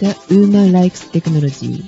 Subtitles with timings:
[0.00, 1.84] The Woman Likes Technology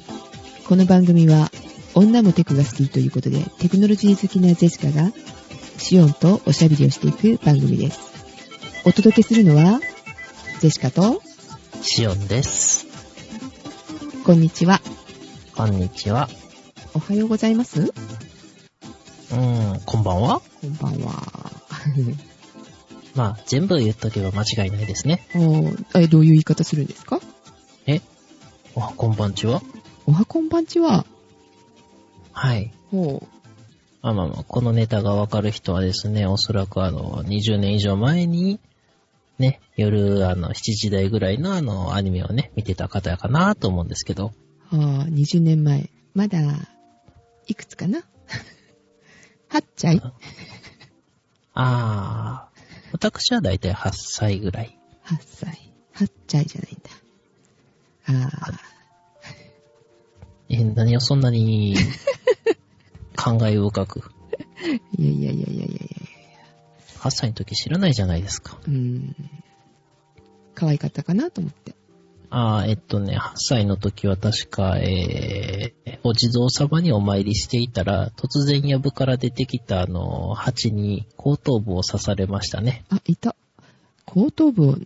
[0.67, 1.51] この番組は
[1.95, 5.13] 女もテクが好きということでテクノロジー好きなジェシカが
[5.79, 8.01] シオンとおしゃべりをしていく番組です。
[8.85, 9.81] お届けするのは
[10.61, 11.23] ジェシカと
[11.83, 12.87] シオンです。
[14.25, 14.81] こんにちは。
[15.55, 16.29] こんにちは。
[16.95, 21.53] おはようございますうーん、こんばんはこんばんは。
[23.15, 25.27] まあ、全部言っとけば間違いないですね。
[25.35, 27.21] おーえ、どういう言い方するんですか？
[27.23, 27.36] え
[28.77, 29.63] おはこんばんちは？
[30.07, 31.07] おはこんばんちは。
[32.33, 32.73] はい。
[32.91, 33.27] ほう。
[34.03, 38.61] まあまあまあ、このネタがわかる人はですね、おそらくあの、20年以上前に、
[39.39, 44.33] ね、夜、あの、7時台ぐらいのあの、アニメをね、見てた方やかなと思うんですけど、
[44.71, 45.91] ああ、20年前。
[46.15, 46.39] まだ、
[47.47, 48.01] いくつかな
[49.51, 50.03] ?8 歳
[51.55, 52.61] あー、
[52.93, 54.79] 私はだいたい8歳ぐらい。
[55.07, 55.73] ?8 歳。
[55.95, 56.91] 8歳じゃないんだ。
[58.09, 58.61] ああ、
[60.49, 61.75] え、何をそんなに、
[63.17, 64.03] 考え深く？
[64.99, 65.77] いやいやいやいやいやいや
[67.01, 68.59] 8歳の時知らないじゃないですか。
[68.67, 69.15] うーん。
[70.55, 71.75] 可愛かったかなと思って。
[72.31, 82.85] ああ、えっとね、8歳の時は確か、えー、お地蔵様にお参りしていたら、突然藪から出てきたあの、蜂に後頭部を刺されましたね。
[82.91, 83.37] あ、いた。
[84.07, 84.77] 後頭部を、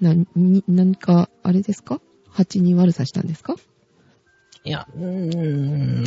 [0.00, 2.00] な、に、何か、あれですか？
[2.30, 3.56] 蜂に悪さしたんですか？
[4.68, 5.02] いや、うー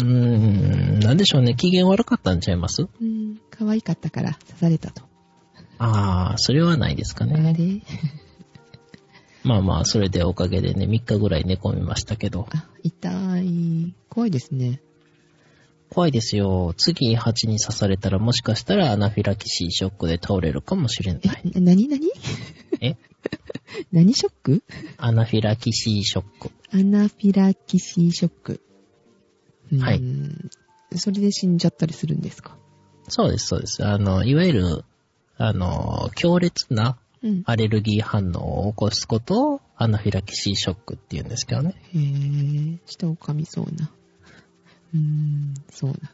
[0.06, 2.84] ん、なんでしょうね、機嫌悪かったんちゃいます？
[2.84, 5.02] うーん、可愛かったから刺されたと。
[5.80, 7.56] ああ、それはないですかあね。
[7.58, 7.82] れ？
[9.44, 12.48] まあまあ、それでおかげでね、3日ぐらい寝込みましたけど。
[12.52, 13.96] あ、痛い。
[14.10, 14.80] 怖いですね。
[15.90, 16.76] 怖いですよ。
[16.78, 21.22] 次蜂に刺されたらもしかしたらアナフィラキシーショックで倒れるかもしれない。
[21.56, 22.10] え、なになに
[22.80, 22.96] え？
[23.92, 24.64] 何ショック？
[24.98, 26.52] アナフィラキシーショック。
[26.72, 28.62] アナフィラキシーショック。
[29.80, 30.02] はい
[30.98, 32.58] それで死んじゃったりするんですか？
[33.08, 33.86] そうです、そうです。
[33.86, 34.86] あの、いわゆる、
[35.38, 37.44] あの、強烈なうん。
[37.46, 41.76] アレルギー反応を起こすことをアナフィラキシーショックって言うんですけどね。
[41.94, 43.92] へぇー、舌を噛みそうな。
[44.94, 46.12] うーん、そうなんだ。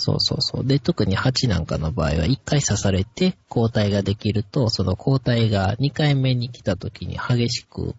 [0.00, 0.64] そうそうそう。
[0.64, 7.96] で、特に蜂なんかの場合は1回刺されて抗体ができると、その抗体が2回目に来た時に激しく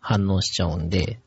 [0.00, 1.20] 反応しちゃうんで。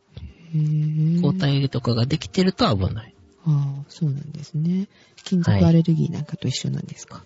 [1.21, 3.15] 抗体とかができてると危ない。
[3.45, 4.89] ああ、そうなんですね。
[5.23, 7.23] 金属アレルギーなんかと一緒なんですか？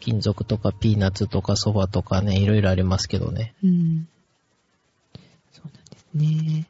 [0.00, 3.52] 金属とかピーナッツとかそばとかね、いろいろありますけどね。
[3.62, 4.08] うん。
[5.52, 6.06] そうなんです
[6.48, 6.66] ね。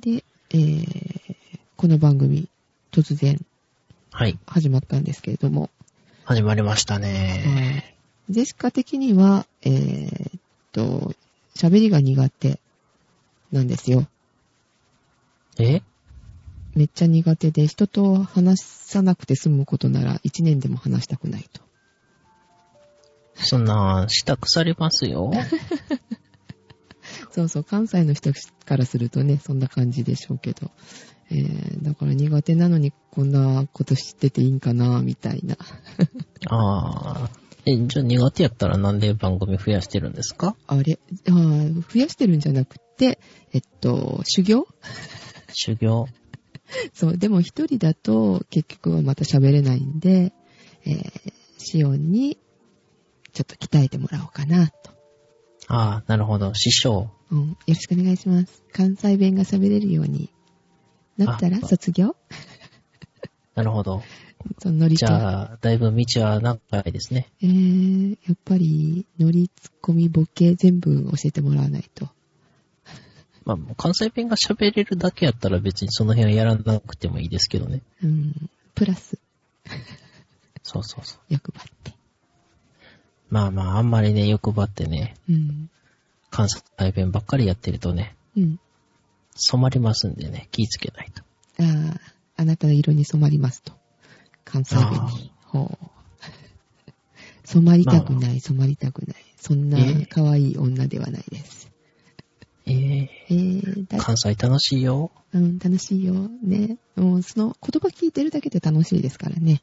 [0.00, 1.36] で、えー、
[1.76, 2.48] この番組、
[2.92, 3.44] 突然
[4.12, 4.38] はい。
[4.46, 5.70] 始まったんですけれども、
[6.24, 7.96] 始まりましたね。
[8.28, 10.40] ジェシカ的には、えーっ
[10.72, 11.14] と、
[11.56, 12.60] 喋りが苦手
[13.52, 14.06] なんですよ。
[15.58, 15.82] え？
[16.74, 21.60] めっちゃ苦手で、人と話さなくて済むことなら一年でも話したくないと。
[23.34, 25.32] そんな、舌腐りますよ。
[27.32, 28.32] そうそう、関西の人
[28.64, 30.70] からするとね、そんな感じでしょうけど。
[31.30, 35.56] えー、だから苦手なのにこんなこと知ってていいんかな、みたいな。
[36.50, 37.30] ああ。
[37.66, 40.56] え、じゃあ苦手やったらなんで番組増やしてるんですか？
[40.66, 40.98] あれ？
[41.28, 43.20] あー増やしてるんじゃなくて、
[43.52, 44.66] えっと、修行？
[45.52, 46.06] 修行？
[46.94, 50.32] そう、でも一人だと結局はまた喋れないんで、
[50.86, 52.38] えー、シオンに
[53.32, 54.74] ちょっと鍛えてもらおうかなと。
[55.68, 56.54] ああ、なるほど。
[56.54, 57.10] 師匠。
[57.30, 58.62] うん、よろしくお願いします。
[58.72, 60.30] 関西弁が喋れるように
[61.24, 62.16] なったらあ卒業？
[63.54, 64.02] なるほど。
[64.58, 65.12] そのノリじと。
[65.12, 67.28] ゃあ、だいぶ道は長いですね。
[67.42, 72.08] えー、やっぱり、ノリ、ツッコミ、ボケ、全部教えてもらわないと。
[73.44, 77.82] まあ、関西弁が喋れるだけやったら別にその辺はやらなくてもいいですけどね。
[78.02, 79.18] うん、プラス、
[80.62, 81.20] そうそうそう。
[81.28, 81.94] 欲張って。
[83.28, 85.70] まあまあ、あんまりね、欲張ってね、うん、
[86.30, 86.62] 関西
[86.92, 88.60] 弁ばっかりやってるとね、うん。
[89.40, 91.22] 染まりますんでね、気ぃつけないと。
[91.62, 92.00] ああ、
[92.36, 93.72] あなたの色に染まりますと。
[94.44, 95.32] 関西弁あに。
[95.44, 95.86] ほう。
[97.44, 99.16] 染まりたくない、染まりたくない。
[99.36, 101.70] そんなえー可愛い女ではないです。
[102.66, 105.10] えええー、だ関西楽しいよ。
[105.32, 106.28] うん、楽しいよ。
[106.42, 106.78] ね。
[106.94, 109.62] もう、その言葉聞いてるだけで楽しいですからね。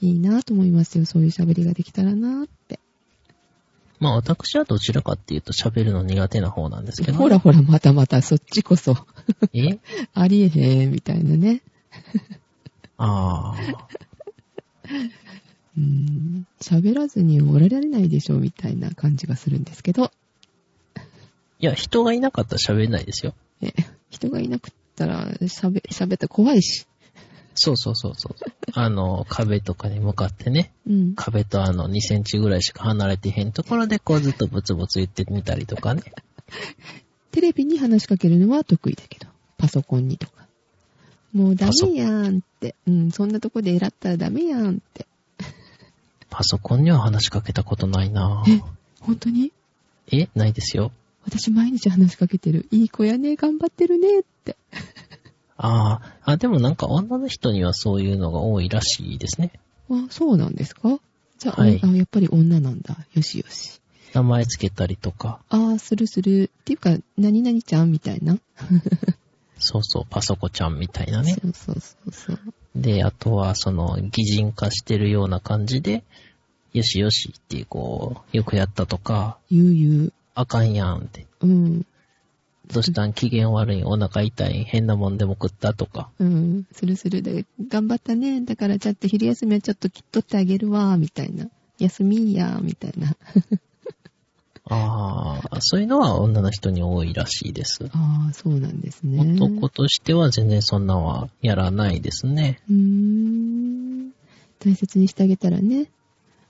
[0.00, 1.06] いいなぁと思いますよ。
[1.06, 2.78] そういう喋りができたらなぁって。
[4.04, 7.16] まあ私はどちらかっていうと喋るの苦手な方なんですけど。
[7.16, 8.98] ほらほら、またまた、そっちこそ。
[9.54, 9.78] え？
[10.12, 11.62] ありえへん、みたいなね。
[12.98, 13.88] ああ。
[15.78, 16.46] うん。
[16.60, 20.12] 喋らずにおられないでしょ、みたいな感じがするんですけど。
[21.58, 23.32] いや、人がいなかったら喋れないですよ。
[23.62, 23.72] え、
[24.10, 26.86] 人がいなくったら喋、喋ったら怖いし。
[27.54, 28.34] そうそうそうそう。
[28.74, 31.14] あの、壁とかに向かってね、うん。
[31.14, 36.02] 壁とあの2センチぐらいしか離れてへんところでこうずっとブツブツ言ってみたりとかね。
[37.30, 40.46] テレビに話しかけるのは得意だけど、パソコンにとか。
[41.32, 42.76] もうダメやんって。
[42.86, 45.06] うん、そんなとこで選ったらダメやんって。
[46.30, 48.60] パソコンには話しかけたことないなえ、
[49.00, 49.52] 本当に？
[50.12, 50.92] えないですよ。
[51.24, 52.66] 私毎日話しかけてる。
[52.70, 54.33] いい子やね、頑張ってるねって。
[55.66, 59.52] ああ、あ、でもなんか女の人にはそういうのが多いらしいですね。
[59.90, 60.98] あ、そうなんですか？
[61.38, 62.96] じゃあ、はいあ、やっぱり女なんだ。
[63.14, 63.80] よしよし。
[64.12, 65.40] 名前つけたりとか。
[65.48, 66.50] ああ、するする。
[66.60, 68.38] っていうか、何々ちゃんみたいな？
[69.58, 71.32] そうそう、パソコちゃんみたいなね。
[71.40, 72.38] そうそうそうそう。
[72.76, 76.04] で、あとはその擬人化してるような感じで、
[76.74, 81.26] よしよしってこう、よくやったとか、ゆうゆあかんやんって。
[81.40, 81.46] う。
[81.46, 81.86] うん。
[82.72, 83.12] どうしたん？
[83.12, 83.84] 機嫌悪い？
[83.84, 84.64] お腹痛い？
[84.64, 85.74] 変なもんでも食った？
[85.74, 86.10] とか。
[86.18, 86.66] うん。
[86.72, 88.40] するするで、頑張ったね。
[88.40, 91.48] だからちょっと昼休みはちょっと切っとってあげるわ、みたいな。
[91.78, 93.16] 休みや、みたいな。
[94.66, 97.84] ああ、そういうのは女の人に多いらしいです。
[97.92, 99.20] ああ、そうなんですね。
[99.20, 102.60] 男としては全然そんなんはやらないですね。
[102.70, 104.10] うーん。
[104.60, 105.90] 大切にしてあげたらね。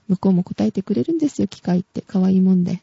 [0.07, 2.01] 向こうも答えてくれるんですよ、機械って。
[2.01, 2.81] 可愛いもんで。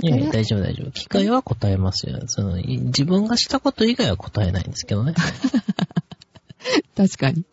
[0.00, 0.90] いやいや、ら、大丈夫大丈夫。
[0.92, 2.22] 機械は答えますよ。
[2.26, 5.14] その、い自分がしたこと以外は答えないんですけどね。
[6.96, 7.44] 確かに。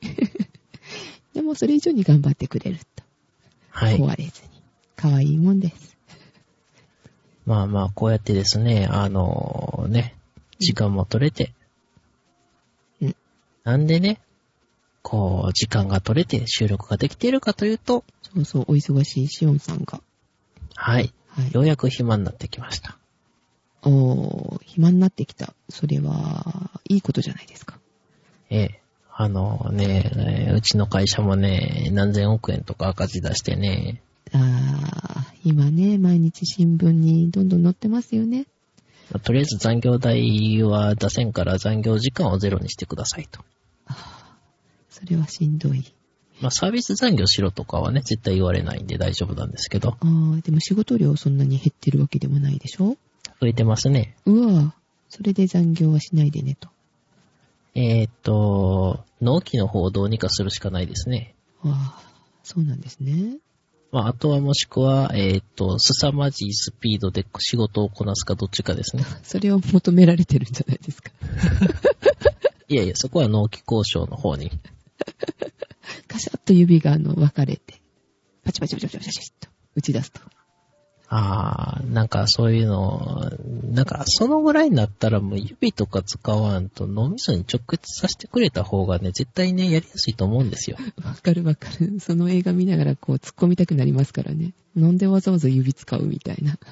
[1.34, 3.04] でもそれ以上に頑張ってくれると。
[3.72, 3.98] はい。
[3.98, 4.50] 壊れずに。
[4.96, 5.98] 可愛いもんです。
[7.46, 10.16] まあまあ、こうやってですね、あのね、
[10.60, 11.54] 時間も取れて。
[13.02, 13.16] うん
[13.64, 14.20] なんでね、
[15.02, 20.02] こう、時間が取れて収録ができているかというと、そうそう、お忙しいシオンさんが。
[20.76, 21.14] はい。
[21.30, 21.54] はい。
[21.54, 22.98] ようやく暇になってきました。
[23.84, 25.54] おー、暇になってきた。
[25.70, 27.80] それは、いいことじゃないですか。
[28.50, 28.82] ええ。
[29.22, 34.02] あのね、えーうちの会社もね、何千億円とか赤字出してね、
[34.34, 38.46] あー、今ね、毎日新聞にどんどん載ってますよね。
[39.12, 43.42] まあとりあえず残業代は出せんから残業時間をゼロにしてくださいと。
[44.90, 45.84] それはしんどい。
[46.42, 52.98] まあサービス残業しろとかはね、絶対言われないんで大丈夫なんですけど、あー、でも仕事量そんなに減ってるわけでもないでしょ？
[53.42, 54.16] 増えてますね。
[54.26, 54.74] うわ
[55.10, 56.70] それで残業はしないでねと。
[57.76, 61.36] えーっと、納期の方をどうにかするしかないですね。
[61.64, 62.02] わあ、
[62.44, 63.38] そうなんですね。
[63.92, 69.04] まあ、あとはもしくは、えーっと、凄まじいスピードで仕事をこなすかどっちかですね。
[69.24, 71.12] それを求められてるんじゃないですか？
[72.70, 74.52] いやいや、そこは納期交渉の方に。
[76.10, 77.82] カシャッと指があの分かれて、
[78.44, 80.22] パチパチパチパチパチパチっと打ち出すと。
[81.12, 83.32] あー、なんかそういうの、
[83.72, 90.78] なんかそのぐらいになったらもう指とか使わんと脳みそに直結させてくれた方がね、絶対ね、やりやすいと思うんですよ。
[91.04, 92.00] わかるわかる。
[92.00, 94.54] その映画見ながらこう突っ込みたくなりますからね。
[94.76, 96.60] なんでわざわざ指使うみたいな。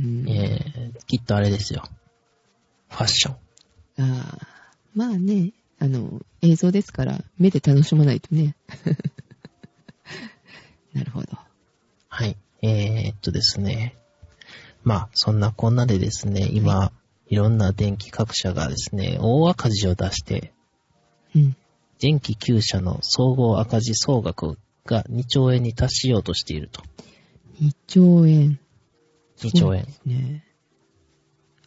[0.00, 1.84] うん、えー、きっとあれですよ。
[2.88, 3.34] ファッション。
[3.98, 4.46] ああ
[4.94, 5.52] まあね、
[5.82, 8.54] あの、映像ですから目で楽しまないとね。
[10.94, 11.26] なるほど。
[12.08, 12.36] はい。
[12.62, 13.96] えー、っとですね。
[14.84, 16.92] まあ、そんなこんなでですね、今、
[17.26, 20.52] いろんな電気各社がですね、大赤字を出して、
[21.34, 21.56] うん。
[21.98, 26.80] 電気9社の総合赤字総額が2兆円に達しようとしていると。
[27.60, 28.60] 2兆円。
[29.38, 29.92] 2兆円そうで。
[29.94, 30.44] すね。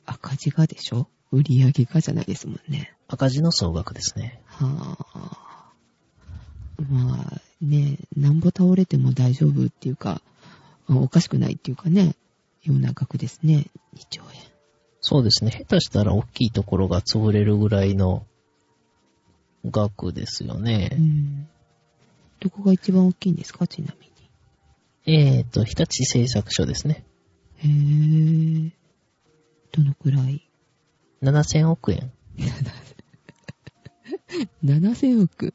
[0.05, 1.09] 赤字がでしょ？
[1.33, 2.94] 売り上げがじゃないですもんね。
[3.07, 4.41] 赤字の総額ですね。
[4.47, 5.71] はあ。
[6.89, 10.21] まあね、なんぼ倒れても大丈夫っていうか、
[10.87, 12.15] あおかしくないっていうかね、
[12.63, 13.67] ような額ですね。
[13.95, 14.41] 2兆円。
[15.01, 15.51] そうですね。
[15.51, 18.25] 下手したら大きいところが潰れるぐらいの
[19.65, 20.87] 額ですようね。
[20.99, 21.47] ん。
[22.39, 23.67] どこが一番大きいんですか？
[23.67, 24.05] ちなみ
[25.07, 27.05] えーと、日立製作所ですね。
[27.63, 28.65] に。
[28.65, 28.71] へえ。
[29.71, 30.49] どのくらい
[31.21, 32.11] ？7000億円。
[34.63, 35.53] ?7000 億。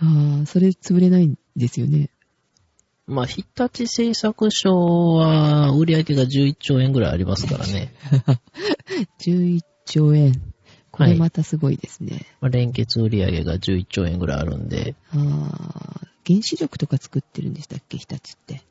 [0.00, 2.10] ああ、それ潰れないんですよね。
[3.06, 7.92] まあ、日立製作所は売り上げが11兆円ぐらいありますからね。
[9.20, 10.40] 11兆円。
[10.90, 12.26] これまたすごいですね。
[12.40, 17.96] まあ、連結売り上げが11兆円ぐらいあるんで、ああ、原子力とか作ってるんでしたっけ？
[17.98, 18.62] 日立って。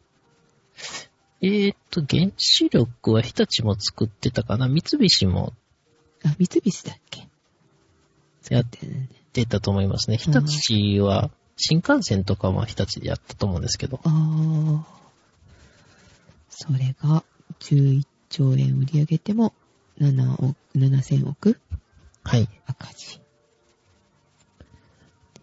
[1.42, 4.68] えーと、原子力は日立も作ってたかな？
[4.68, 5.54] 三菱も
[6.24, 7.27] あ、三菱だっけ？
[8.54, 8.66] やっ
[9.34, 10.18] てたと思いますね。
[10.18, 14.00] 日うん立は、新幹線とかも日立でやったと思うんですけど。
[14.04, 14.98] ああ。
[16.50, 17.24] それが
[17.60, 19.54] 11兆円売り上げても
[20.00, 21.60] 7億、7000億？
[22.24, 22.48] はい。
[22.66, 23.20] 赤字。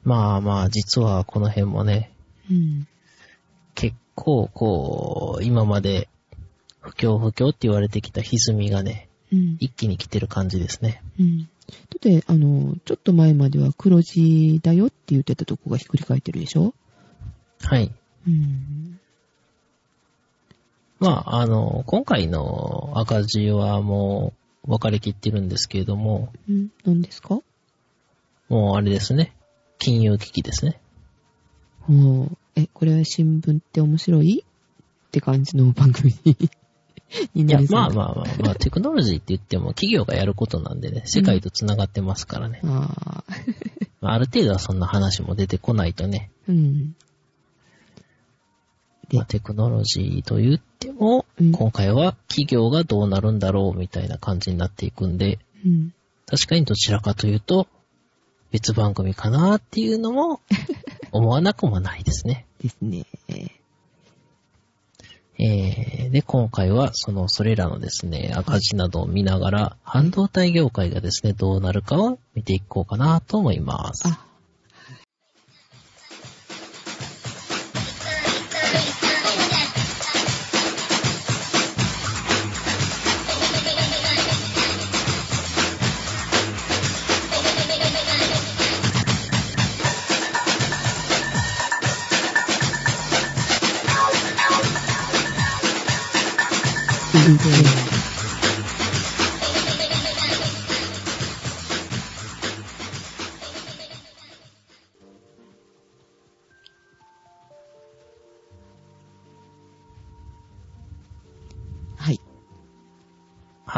[0.03, 2.13] まあまあ、実はこの辺もね、
[2.51, 2.87] うん。
[3.75, 6.09] 結構こう、今まで
[6.81, 9.57] 不況不況って言われてきた歪みがね、うん。
[9.61, 11.03] 一気に来てる感じですね。
[11.19, 11.49] うん。
[11.67, 16.75] だって、あの、ちょっと前までは黒字だよって言ってたとこがひっくり返ってるでしょ？
[17.63, 17.93] はい。
[18.27, 19.01] うん。
[21.01, 26.69] まあ、あの、今回の赤字はもう分かれきってるんですけれども、うん。
[26.85, 27.41] 何ですか？
[28.49, 29.35] もうあれですね。
[29.79, 30.81] 金融危機ですね。
[31.81, 32.37] ほう。
[32.57, 34.45] え、これは新聞って面白い？
[34.45, 36.37] って感じの番組に
[37.35, 42.61] にいやまあだまあまあ、 まあ、テクノロジーって言っても企業がやることなんでね、世界と繋がってますからね。
[42.65, 43.25] ああ。
[44.01, 46.95] まあ、ある程度はそんな話も出てこないとね、うん。
[49.09, 55.95] でまあ、テクノロジーと言っても、うん今回は企業がどうなるんだろうみたいな感じになっていくんで、うん。
[56.27, 57.69] 確かにどちらかというと、
[58.51, 60.41] 別番組かなっていうのも、
[61.13, 62.47] 思わなくもないですね。
[62.61, 63.07] ですね。
[65.39, 74.07] えー、で、今回は、その、それらのですね、赤字などを見ながら、半導体業界がですね、どうなるかを見ていこうかなと思います。
[74.07, 74.25] あ、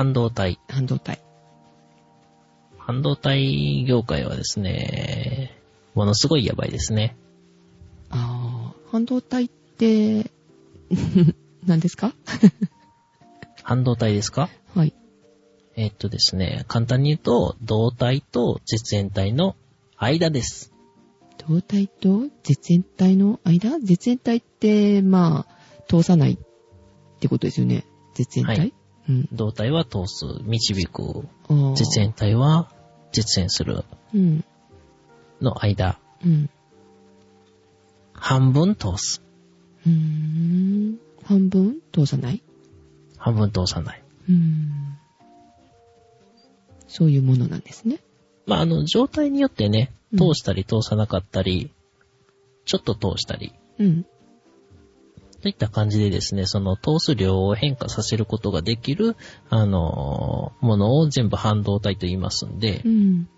[0.07, 0.61] 半導体。
[0.69, 1.21] 半導体。
[2.79, 5.59] 半導体業界はですね、
[5.95, 7.17] ものすごいやばいですね。
[8.11, 10.31] ああ、半導体って、
[11.67, 12.15] 何ですか？
[13.65, 14.49] 半導体ですか？
[14.75, 14.95] はい。
[15.75, 19.57] えーっとですね、簡単に言うと、導体と絶縁体の
[19.97, 20.73] 間です。
[21.49, 23.81] 導体と絶縁体の間？
[23.81, 26.39] 絶縁体って、まあ、通さないっ
[27.21, 27.85] てことですよね。
[28.15, 28.73] 絶縁体、はい
[29.09, 29.29] うん。
[29.31, 31.03] 導体は通す、導く。
[31.49, 32.71] あー絶縁体は
[33.13, 33.85] 絶縁する
[34.15, 34.45] うん。
[35.41, 35.99] の間。
[36.25, 36.51] うん。
[38.13, 39.23] 半分通す。
[39.87, 40.99] うーん。
[41.25, 42.43] 半分通さない？
[43.19, 44.03] 半分通さない。
[44.29, 44.99] うーん。
[46.89, 47.99] そういうものなんですね。
[48.47, 51.73] まあ、あの、状態によってね、うん通したり通さなかったり、
[52.65, 54.07] ちょっと通したり、うん。
[55.43, 59.17] といった感じでですね、その通す量を変化させることができる、
[59.49, 63.29] あのーものを全部半導体と言いますんでう、ん。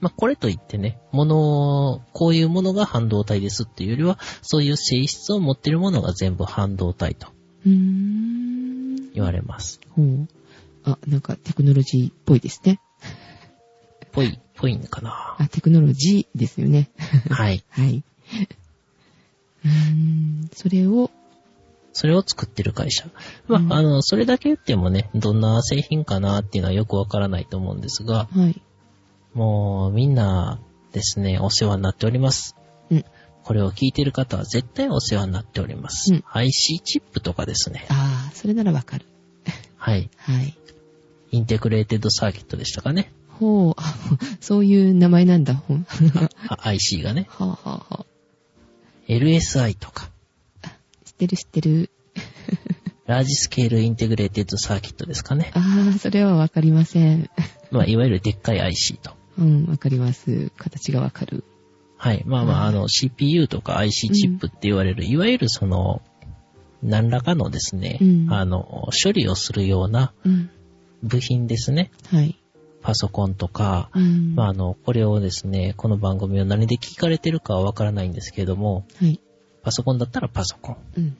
[0.00, 7.28] まあ、これといってね、もの、こういうものが半導体ですっていうよりは、そういう性質を持っているものが全部半導体と。
[7.64, 9.80] 言われます。
[9.90, 10.28] ほう。
[10.84, 12.80] あ、なんかテクノロジーっぽいですね。
[14.12, 15.36] ぽい、ぽいんかな。
[15.38, 16.90] あ、テクノロジーですよね。
[17.30, 17.64] はい。
[17.70, 18.04] はい。
[19.64, 20.50] うーん。
[20.52, 21.10] それを、
[21.92, 23.06] それを作ってる会社。
[23.46, 28.60] まあ、うんあの、それだけ言ってもね、どんな製品かなっていうのはよくわからないと思うんですが、はい。
[29.32, 30.60] もうみんな
[30.92, 32.56] ですね、お世話になっております。
[32.90, 33.04] うん。
[33.42, 36.14] これを聞いてる方は絶対お世話になっております。
[36.14, 37.86] うん IC チップとかですね。
[37.90, 39.06] ああ、それならわかる。
[39.76, 40.10] はい。
[40.16, 40.56] はい。
[41.30, 43.12] integrated circuit でしたかね。
[43.38, 43.94] ほう、あ
[44.40, 45.54] そういう名前なんだ。
[45.54, 47.28] ほんはあ IC がね。
[47.38, 48.06] あ、はあはあ、
[49.08, 50.10] LSI とか、
[51.04, 51.90] 知ってる知ってる。
[53.06, 55.52] large scale integrated circuit ですかね。
[55.54, 57.28] ああ、それはわかりません。
[57.70, 59.12] まあ、いわゆるでっかい IC と。
[59.38, 60.50] うん、わかります。
[60.56, 61.44] 形がわかる。
[61.98, 62.22] はい。
[62.24, 66.02] まあまあ、はいあの、CPU とか IC チップって言われる、いわゆるその、
[66.82, 70.50] 何らかのですね、うんあの、処理をするようなうん。
[71.02, 71.90] 部品ですね。
[72.10, 72.38] はい。
[72.84, 74.34] パソコンとか、うん。
[74.34, 79.18] まああの、これをですね、この番組を何で聞かれてるかはわからないんですけれども、はい。
[79.62, 80.76] パソコンだったらパソコン。
[80.98, 81.16] うん。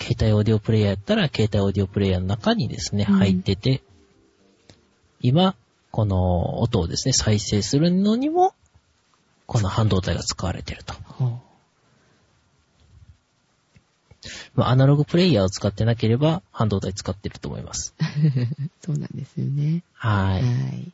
[0.00, 3.80] 携帯オーディオプレイヤーやったら携帯オーディオプレイヤーの中にですね、うん入ってて、
[5.20, 5.54] 今、
[5.92, 8.54] この音をですね、再生するのにも、
[9.46, 10.94] この半導体が使われていると。
[10.94, 11.40] ほまあ、
[14.56, 17.94] アナログプレイヤーを使ってなければ、半導体使ってると思います。
[18.00, 18.04] う。
[18.84, 19.82] そうなんですよね。
[19.94, 20.08] は。
[20.08, 20.92] はいい。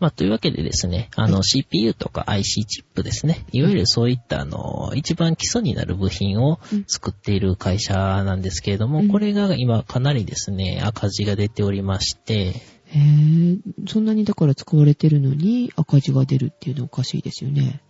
[0.00, 3.44] まあ、というわけでですね、あの、CPU とか IC チップですね。
[3.50, 17.82] いわゆるそういった、あの、一番基礎になる部品を作っている会社なんですけれども、うんこれが今かなりですね、赤字が出ておりまして、へぇそんなにだから使われてるのに赤字が出るっていうのはおかしいですよね。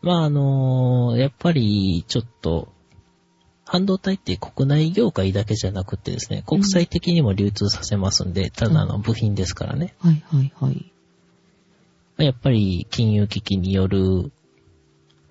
[0.00, 2.68] まあ、あの、やっぱり、ちょっと、
[3.70, 9.94] 半導体って国内業界だけじゃなくてですね、国際的にも流通させますんで、ただの部品ですからね。
[9.98, 10.90] はいはいはい。
[12.16, 14.32] やっぱり金融危機による、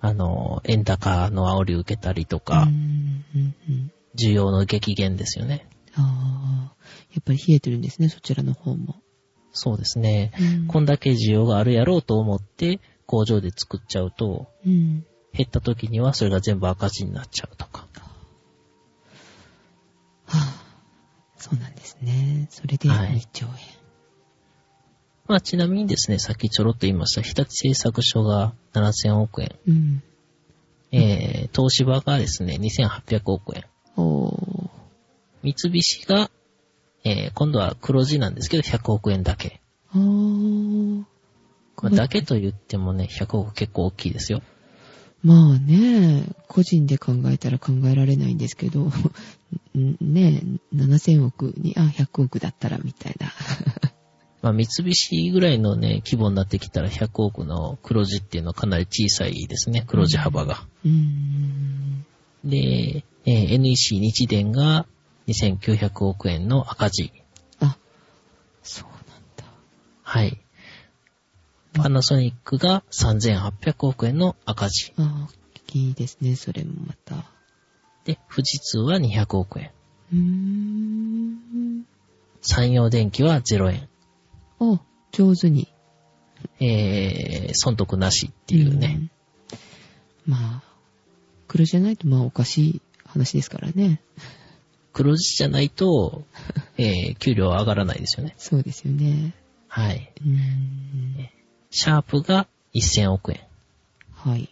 [0.00, 5.68] あの、円高の煽り受けたりとか、うんうんうん需要の激減ですよね。
[5.94, 6.74] ああ、
[7.12, 8.96] やっぱり冷えてるんですね、そちらの方も。
[9.52, 10.32] そうですね。
[10.40, 15.04] うんこんだけ需要があるやろうと思って工場で作っちゃうと、うん。
[15.32, 17.87] 減った時にはそれが全部赤字になっちゃうとか。
[20.28, 20.62] はあ、
[21.36, 22.46] そうなんですね。
[22.50, 23.52] それではい2兆円。
[25.26, 30.02] まあちなみにですね、さっきちょろっと言いました、日立製作所が7000億円、うん。
[30.90, 33.64] えー、東芝がですね、2800億円。
[35.42, 36.30] 三菱が、
[37.04, 39.60] えー、今度は黒字なんですけど100億円だけ。
[41.80, 44.42] まあ、だけと言ってもね、100億結構大きいですよ。
[45.22, 48.92] まあね、個人で考えたら考えられないんですけど、ん
[50.00, 50.42] ね、
[50.74, 53.32] 7000億に、あ、100億だったらみたいな。
[54.40, 60.64] まあ、三菱ぐらいのね、規模になってきたら100億の黒字っていうのはかなり小さいですね、黒字幅が。
[60.84, 62.06] うーん。
[62.44, 64.86] で、えー NEC 日電が
[65.26, 67.12] 2900億円の赤字。
[67.60, 67.76] あ、
[68.62, 69.44] そうなんだ。
[70.02, 70.40] はい。
[71.82, 74.92] パナソニックが3800億円の赤字。
[74.98, 75.28] あ、
[75.72, 77.24] いいですね、それもまた。
[78.04, 79.70] で、富士通は200億円。
[80.12, 81.84] うーん。
[82.40, 83.88] 山陽電機は0円。
[84.60, 84.80] あ、
[85.12, 85.68] 上手に。
[86.60, 89.10] えー、損得なしっていうね。
[90.26, 90.32] うん。
[90.32, 90.62] まあ、
[91.48, 94.00] 黒じゃないとまあおかしい話ですからね。
[94.92, 96.24] 黒字じゃないと、
[96.76, 98.34] えー、給料上がらないですよね。
[98.38, 99.34] そうですよね。
[99.68, 100.12] はい。
[100.20, 101.28] うーん。
[101.70, 103.40] シャープが1000億円。
[104.12, 104.48] はい。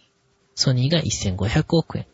[0.55, 2.07] ソニーが1500億円。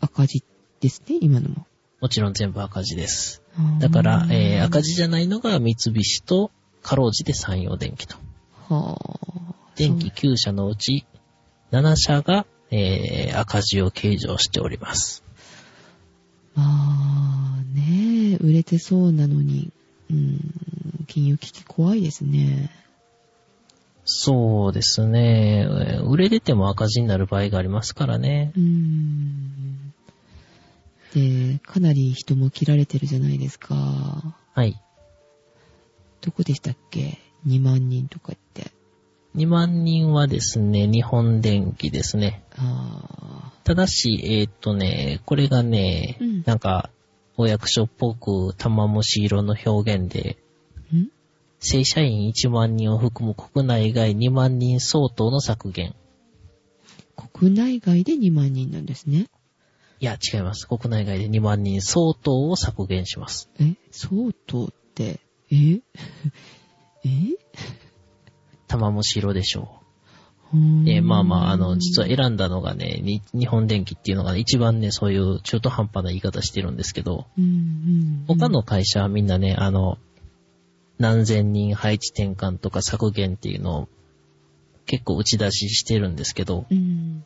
[0.00, 0.44] 赤字
[0.80, 1.66] ですね、今のも。
[2.00, 3.42] もちろん全部赤字です。
[3.78, 6.50] だから、えー、赤字じゃないのが三菱と、
[6.82, 8.16] かろうじて山陽電機と。
[8.68, 9.54] はあ。
[9.76, 11.06] 電気9社のうち、
[11.72, 15.24] 7社が、えー、赤字を計上しております。
[16.54, 19.72] まあね、売れてそうなのに、
[20.10, 20.40] うん、
[21.06, 22.70] 金融危機怖いですね。
[24.04, 25.60] そうですね。
[25.62, 28.60] えー売れてても赤字になる場合がありますからねう。
[28.60, 29.92] ん。
[31.14, 34.36] で、かなり人も切られてるじゃないですか。
[34.52, 34.80] はい。
[36.20, 38.70] どこでしたっけ ?2 万人とかって。
[39.36, 42.44] 2万人はですね、日本電機ですね。
[42.56, 46.90] あただし、えーっとね、これがね、うんなんか、
[47.36, 50.36] お役所っぽく玉虫色の表現で、
[51.64, 55.94] 正社員1万人を含む国内外2万人相当の削減。
[57.32, 59.28] 国内外で2万人なんですね。
[59.98, 60.68] いや、違います。
[60.68, 63.48] 国内外で2万人相当を削減します。
[63.58, 65.80] え相当って、え？
[67.02, 67.38] え？
[68.68, 69.80] 玉虫色でしょ
[70.52, 70.56] う。
[70.86, 79.98] えーまあまあ、あの、実は選んだのがね、に日本電機っていうのが一番ね、そういう中途半端な言い方してるんですけど、うんうん、他の会社はみんなね、あの、
[80.98, 83.88] 何千人配置転換とか削減っていうのを
[84.86, 87.24] 結構打ち出ししてるんですけど、うん。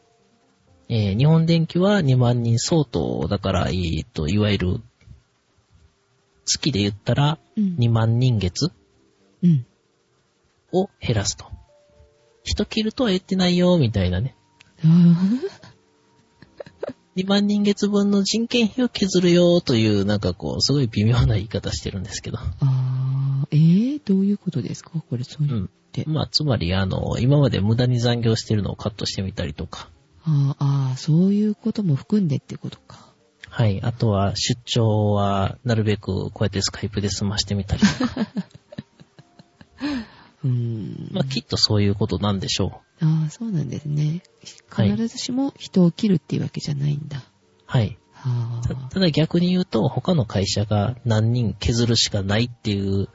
[0.89, 4.81] えー日本電機は2万人相当だから、えーと、いわゆる、
[6.47, 7.77] 月で言ったらうん。
[7.79, 8.73] 2万人月
[9.43, 9.67] うん。
[10.73, 11.47] を減らすと。
[12.45, 14.35] 人切るとは言ってないよ、みたいなね。
[14.85, 14.87] あ
[17.17, 22.39] 2万人月分の人件費を削るよ、という、なんかこう、すごい微妙な言い方してるんですけど。
[22.39, 22.98] ーあー、
[23.51, 24.91] えー、どういうことですか？
[25.09, 25.57] これ、そういうう。
[25.61, 25.71] ん。
[26.07, 29.89] まあ、つまり、あの、今まで無駄に残業してるのをカットしてみたりとか。
[30.25, 33.09] あーあー、そういうことも含んでってことか。
[33.49, 33.81] はい。
[33.83, 38.27] あとは、出張は、なるべくこうやってスカイプで済ましてみたりとか。
[40.45, 41.09] うーん。
[41.13, 43.05] まあ、きっとそういうことなんでしょう。
[43.05, 44.23] ああ、そうなんですね。
[44.69, 47.23] はい必ずしも人を切るっていうわけじゃないんだ。
[47.67, 47.99] はい。
[48.13, 48.69] はあ。
[48.69, 53.09] たただ逆に言うと、他の会社が何人削るしかないっていう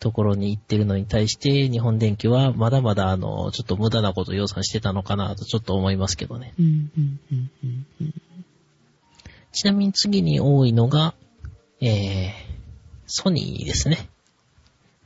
[0.00, 6.54] ところに行ってるのに対して、日本電機はまだまだあの、ちょっと無駄なこと予算してたのかなとちょっと思いますけどね。
[9.52, 11.14] ちなみに次に多いのが、
[11.80, 12.32] えー、
[13.06, 14.08] ソニーですね。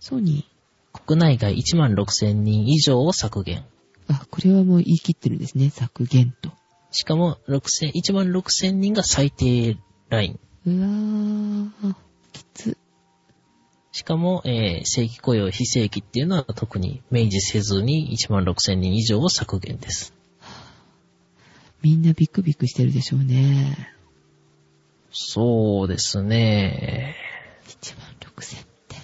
[0.01, 0.47] ソニ
[0.93, 3.65] 国内外1万6000人以上を削減。
[4.09, 5.71] あ、これはもう言い切ってるんですね。
[5.71, 6.51] 削減と。
[6.91, 9.77] しかも、6000、1万6000人が最低
[10.09, 10.41] ライン。
[10.67, 11.95] うわー、
[12.33, 12.79] きつ。
[13.99, 20.15] しかも、えー正規雇用、非正規っていうのは特に明示せずに1万6000人以上を削減です。
[21.83, 23.93] みんなビクビクしてるでしょうね。
[25.11, 27.17] そうですね。
[27.67, 28.97] 1万6000って。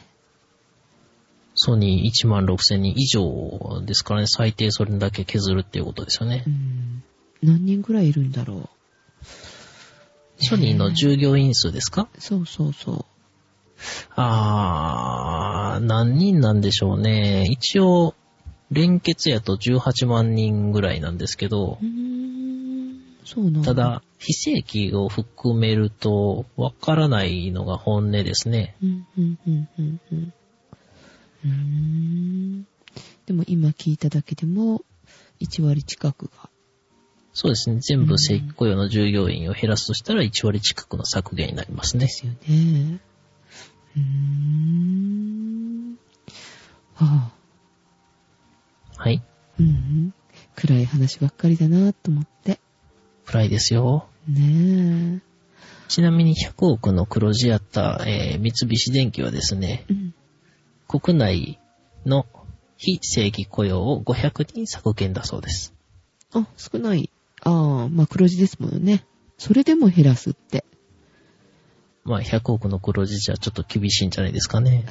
[1.56, 6.50] ソニー1万6000人以上ですからね、最低それだけ削るっていうことですよねう。
[6.50, 7.02] ん。
[7.42, 8.70] 何人ぐらいいるんだろ
[10.38, 12.08] ソニーの従業員数ですか？
[12.16, 12.20] う。
[12.20, 13.13] そうそうそう。
[14.16, 17.46] あー、何人なんでしょうね。
[17.50, 18.14] 一応、
[18.70, 21.78] 連結やと18万人ぐらいなんですけど。
[23.24, 28.76] そうなんた、だ、非正規を含めると、わからないのが本音ですね。
[28.82, 30.32] うん、うん、うん、うん、うん。
[31.44, 32.66] うーん。
[33.26, 34.82] でも今聞いただけでも、
[35.40, 36.50] 1割近くが。
[37.32, 37.80] そうですね。
[37.80, 42.08] 全部正規雇用の従業員を減らすとしたら1割近くの削減になりますねで。
[42.12, 43.00] すよね。
[43.96, 45.98] うーん。
[46.94, 47.32] はあ、
[48.96, 49.22] はい。
[49.60, 50.14] うん、うん。
[50.56, 52.58] 暗い話ばっかりだなと思って。
[53.26, 54.08] 暗いですよ。
[54.28, 55.22] ね
[55.88, 60.14] ちなみに100億の黒字やった、えー三菱電機はですねえ。、うん。
[60.88, 61.60] 国内
[62.06, 62.26] の
[62.76, 65.74] 非正規雇用を500人削減だそうです。
[66.32, 67.10] あ、少ない。
[67.42, 69.04] ああ、まあ黒字ですもんね。
[69.38, 70.64] それでも減らすって。
[72.04, 74.84] まあ100億の黒字じゃちょっと厳しいんじゃないですかね。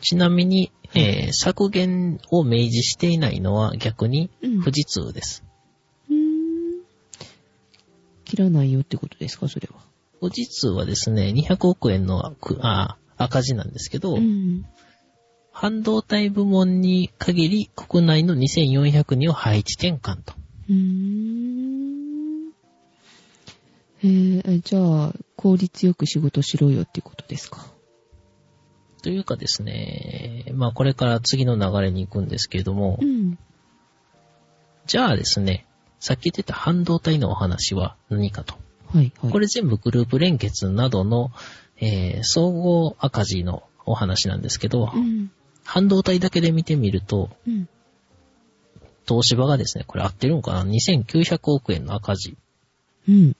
[0.00, 5.44] ちなみに、えー削減を明示していないのは逆にうん富士通です。
[6.08, 6.82] うーん。
[8.24, 9.80] 切らないよってことですか、それは。
[10.20, 12.34] 富士通はですね、200億円の
[13.16, 14.66] 赤字なんですけど、うん。
[15.52, 20.34] 半導体部門に限り国内の2400人を配置転換と。
[20.68, 21.59] うーん。
[24.02, 27.66] えー、じゃあ、効率よく仕事しろよってことですか？
[29.02, 33.38] というかですね、まあこれから次の流れに行くんですけれども、うん。
[34.86, 35.66] じゃあですね、
[36.00, 38.54] さっき言ってた半導体のお話は何かと。
[38.92, 39.32] はい、はい。
[39.32, 41.30] これ全部グループ連結などの、
[41.78, 45.30] えー総合赤字のお話なんですけど、うん。
[45.64, 47.68] 半導体だけで見てみると、うん。
[49.08, 52.36] 東芝がですね、これ合ってるのかな ?2900 億円の赤字。
[53.08, 53.36] うん。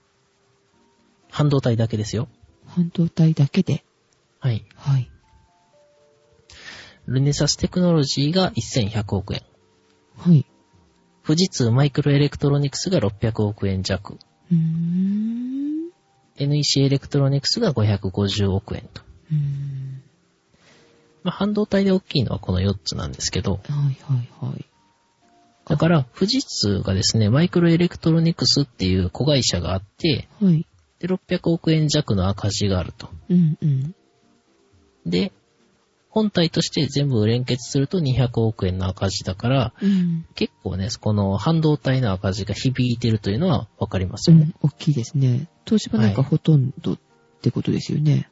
[1.31, 2.27] 半導体だけですよ。
[2.67, 3.83] 半導体だけで？
[4.39, 4.65] はい。
[4.75, 5.09] はい。
[7.07, 9.41] ルネサステクノロジーが1100億円。
[10.17, 10.45] はい。
[11.25, 14.19] 富士通マイクロエレクトロニクスが600億円弱。
[14.51, 15.89] うーん。
[16.37, 19.01] NEC エレクトロニクスが550億円と。
[19.31, 20.01] うーん。
[21.23, 24.65] まあ、半導体で大きいのはこの4つなんですけど、はい、はい、はい。
[25.67, 30.65] だから、富士通がですね、マイクロエレクトロニクスっていう子会社があって、はい。
[31.01, 33.09] で、600億円弱の赤字があると。
[33.29, 33.95] うん、うん。
[35.05, 35.31] で、
[36.09, 40.25] 本体として全部連結すると200億円の赤字だから、うん。
[40.35, 44.51] 結構ね、この半導体の赤字が響いてるというのはわかりますよね。
[44.61, 45.47] うん、大きいですね。
[45.65, 46.99] 東芝なんかはいほとんどっ
[47.41, 48.29] てことですよね。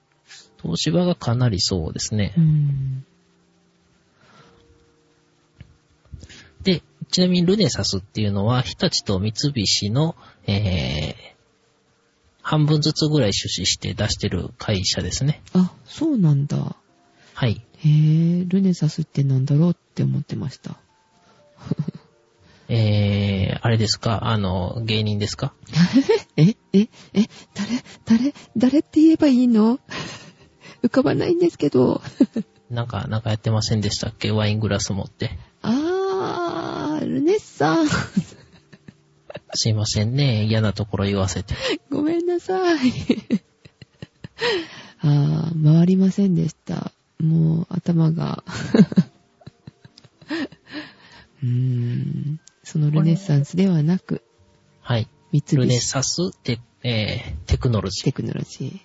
[0.62, 2.42] 東芝がかなりそうですねう。
[2.42, 3.06] ん。
[6.64, 11.39] で、ちなみにルネサスっていうのは、日立と三菱の、えー、
[12.50, 15.44] 半分ずつぐらい出資して出してる会社ですね。
[15.54, 16.76] あ、そうなんだ。
[17.36, 17.64] はい。
[17.78, 20.80] へえ、ルネサスってなんだろうって思ってました。
[22.68, 24.28] えー、あれですか？
[24.28, 25.54] あの、芸人ですか？
[26.38, 27.84] えええ誰
[28.20, 29.80] 誰誰って言えばいいの？
[30.82, 32.02] 浮かばないんですけど。
[32.72, 34.32] なんか、なんかやってませんでしたっけ？
[34.32, 35.38] ワイングラス持って。
[35.62, 38.39] あー、ルネッサンス。
[39.54, 40.46] すいませんね。
[40.46, 41.56] 嫌なところ言わせて。
[41.90, 42.92] ごめんなさい。
[45.02, 46.92] あー、回りませんでした。
[47.20, 48.44] もう頭が。
[51.42, 52.40] うーん。
[52.64, 54.22] そのルネッサンスではなく、
[54.82, 55.08] はい。
[55.32, 58.06] 三ルネ菱サステ、えー、テクノロジー。
[58.06, 58.80] テクノロジー。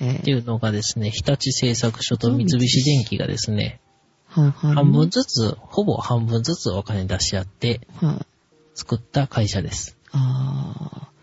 [0.00, 3.80] えー、っていうのがですね、日立製作所と三菱電機がですね、
[4.26, 8.26] 半分ずつ、ほぼ半分ずつお金出し合ってはい、
[8.74, 9.96] 作った会社です。
[10.12, 11.14] あー。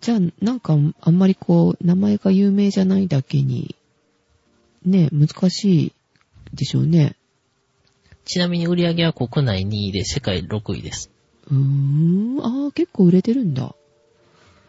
[0.00, 3.74] じゃあ、なんか、あんまりこう、名前が有名じゃないだけに、
[4.84, 5.92] ね、難しい
[6.54, 7.16] でしょうね。
[8.24, 11.10] ちなみに売上は国内2位で世界6位です。
[11.50, 13.74] うーん、あー、結構売れてるんだ。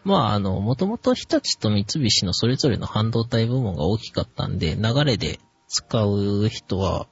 [0.04, 7.06] まあ、あの、もともと日立と三菱のそれぞれの半導体部門が大きかったんで、流れで使う人は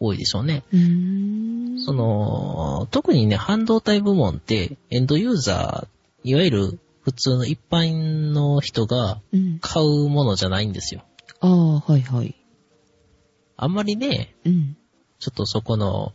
[0.00, 0.64] 多いでしょうね。
[0.72, 1.41] うーん。
[1.78, 9.58] その、特にね、半導体部門って、エンドユーザー、いわゆる普通の一般の人がうん。
[9.60, 11.02] 買うものじゃないんですよ。
[11.40, 12.34] ああ、はいはい。
[13.56, 14.76] あんまりね、うん。
[15.18, 16.12] ちょっとそこの、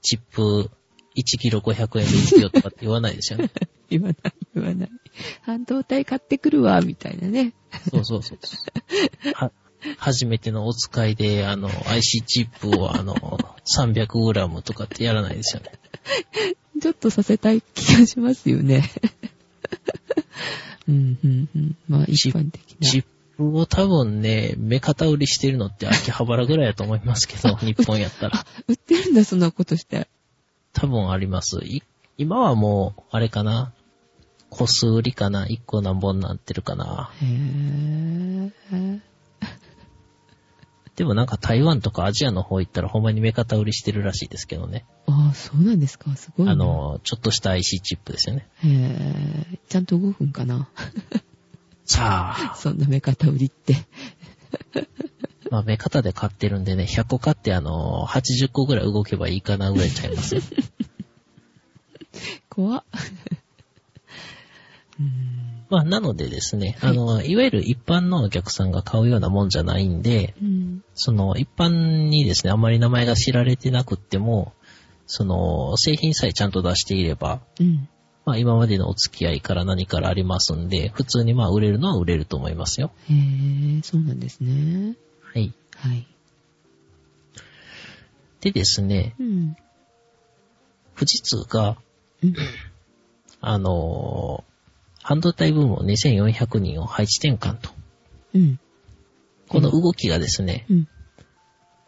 [0.00, 0.70] チップ
[1.16, 3.50] 1キロ500円でいいよとかって言わないですよね。
[3.90, 4.16] 言わない、
[4.54, 4.90] 言わない。
[5.42, 7.54] 半導体買ってくるわ、みたいなね。
[7.90, 8.56] そうそうそうそ
[9.46, 9.52] う。
[9.90, 13.14] は、初めてのお使いで、あの、IC チップをあの、
[13.64, 15.72] 300g とかってやらないですよね。
[16.80, 18.90] ちょっとさせたい気がしますよね。
[20.88, 21.76] うん、うん、うん。
[21.88, 22.88] まあ、一般的な。
[22.88, 23.04] チッ
[23.36, 28.44] プを多分ね、目方売りしてるのって秋葉原ぐらいだと思いますけど、 日本やったら。
[28.68, 30.08] 売ってるんだ、そんなことして。
[30.72, 31.58] 多分あります。
[31.64, 31.82] い
[32.18, 33.72] 今はもう、あれかな。
[34.50, 35.46] 個数売りかな。
[35.46, 37.10] 1個何本なってるかな。
[37.20, 39.00] へぇ
[40.96, 44.84] でもなんか台湾とかアジアの方行ったらほんまに目方売りしてるらしいですけどね。
[45.06, 46.14] ああ、そうなんですか。
[46.14, 46.52] すごいな。
[46.52, 48.46] あ、の、ちょっとした IC チップですよね。
[48.62, 50.68] へぇちゃんと5分かな。
[51.84, 53.76] さあ、 そんな目方売りって。
[55.50, 60.42] まあ目方で買ってるんでね、100個買ってあの、80個ぐらい動けばいいかなぐらいちゃいますよ。
[62.48, 62.84] 怖っ。
[65.00, 70.84] うんまあなのでですね、はいあの、いわゆる一般のお客さんが買うようなもんじゃないんで、うん。
[70.94, 74.52] その一般にですね、あまり名前が知られてなくっても、
[75.06, 77.88] その製品さえちゃんと出していれば、うん。
[78.24, 82.90] まあ今までのお付き合いから何からありますんで、普通にまあ売れるのは売れると思いますよ。
[83.10, 84.96] へぇそうなんですね。
[85.32, 85.52] はい。
[85.76, 86.06] はい。
[88.40, 89.56] でですね、うん。
[90.96, 91.76] 富士通が、
[92.22, 92.34] うん。
[93.40, 94.53] あのー
[95.04, 97.70] 半導体部門2400人を配置転換と。
[98.34, 98.58] うん。
[99.48, 100.88] この動きがですね、うん。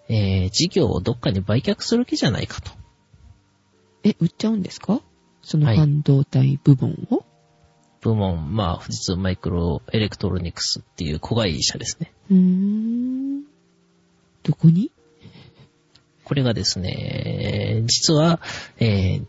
[0.09, 2.71] えー、事業をどっかに売却する気じゃないかと。
[4.05, 5.01] え、売っちゃうんですか？
[5.43, 7.25] そのはい半導体部門を、
[8.03, 12.13] 部門、まあ、富士通マイクロエレクトロニクスっていう子会社ですね。
[12.31, 13.45] うーん。
[14.43, 14.93] どこに？
[16.25, 18.41] これがですね、実は、
[18.79, 19.27] えー、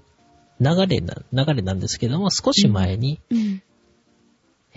[0.60, 3.62] 流れな、流れなんですけども、少し前に、うん。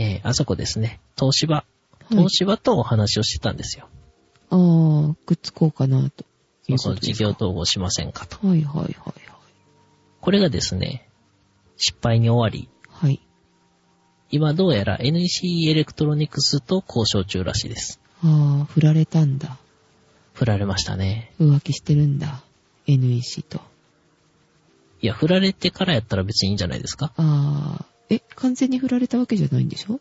[0.03, 1.65] えー、あそこですね、東芝、はい
[2.17, 3.89] 東芝とお話をしてたんですよ。
[4.51, 4.57] あ
[5.13, 6.25] あ、くっつこうかな、と
[6.67, 7.13] いそうそう、事。
[7.13, 8.45] 業統合しませんかと。
[8.47, 9.15] はいはいはいはい。
[10.21, 11.07] これがですね、
[11.77, 13.21] 失敗に終わり、はい。
[14.33, 18.01] 今どうやら NEC エレクトロニクスと交渉中らしいです。
[18.25, 19.57] ああ、振られたんだ。
[20.35, 21.33] 振られましたね。
[21.41, 22.43] 浮気してるんだ。
[22.89, 23.61] NEC と。
[25.01, 27.13] いや、振られてからやったら別にいいんじゃないですか？
[27.17, 30.01] ああ、え、完全に振られたわけじゃないんでしょ？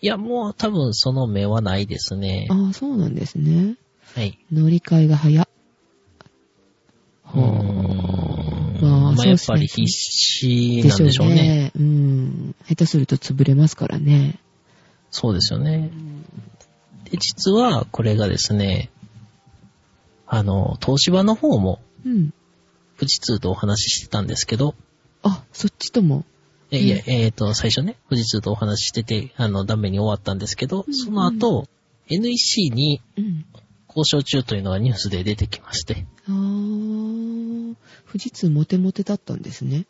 [0.00, 2.46] いや、もう多分その目はないですね。
[2.50, 3.76] ああ、そうなんですね。
[4.14, 4.38] はい。
[4.52, 5.48] 乗り換えが早っ。
[7.26, 11.72] うーほんまあまあ、やっぱり必死なんでしょうね。
[11.74, 12.54] うん。
[12.68, 14.38] 下手すると潰れますからね。
[15.10, 15.90] そうですよね。
[17.10, 18.90] で、実はこれがですね、
[20.26, 22.32] あの、東芝の方もうん。
[22.98, 24.74] 富士通とお話ししてたんですけど、
[25.22, 26.24] あ、そっちとも。
[26.70, 31.68] えいや、えっ、と、最初ね、富士通とお話ししてて、あの、ダメに終わったんですけど、うんその後、
[32.08, 33.44] NEC にうん。
[33.96, 37.74] 交渉中というのがニュースで出てきまして、あー、
[38.06, 39.86] 富士通モテモテだったんですね。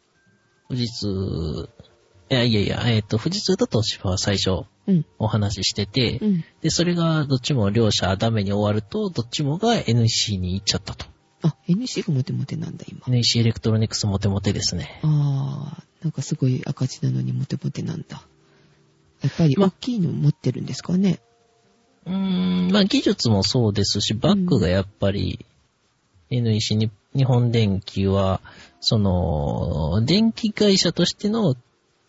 [0.69, 1.69] 富士通、
[2.31, 5.05] いやいやいや、えっ、と、富士通と東芝は最初うん。
[5.19, 6.45] お話ししてて、うん。
[6.61, 11.07] で、それがどっちも両者ダメに終わると、どっちもが NEC に行っちゃったと。
[11.43, 13.01] あ、NC がモテモテなんだ、今。
[13.09, 15.01] NEC エレクトロニクスモテモテですね。
[15.03, 18.27] あー、なんかすごい赤字なのにモテモテなんだ。
[19.23, 21.21] やっぱりま大きいの持ってるんですかね。
[22.07, 22.13] うー
[22.69, 25.45] ん、まあ技術もそうですし、バックがやっぱり、
[26.31, 28.41] NEC に、日本電機は、
[28.81, 31.57] その、電気会社としての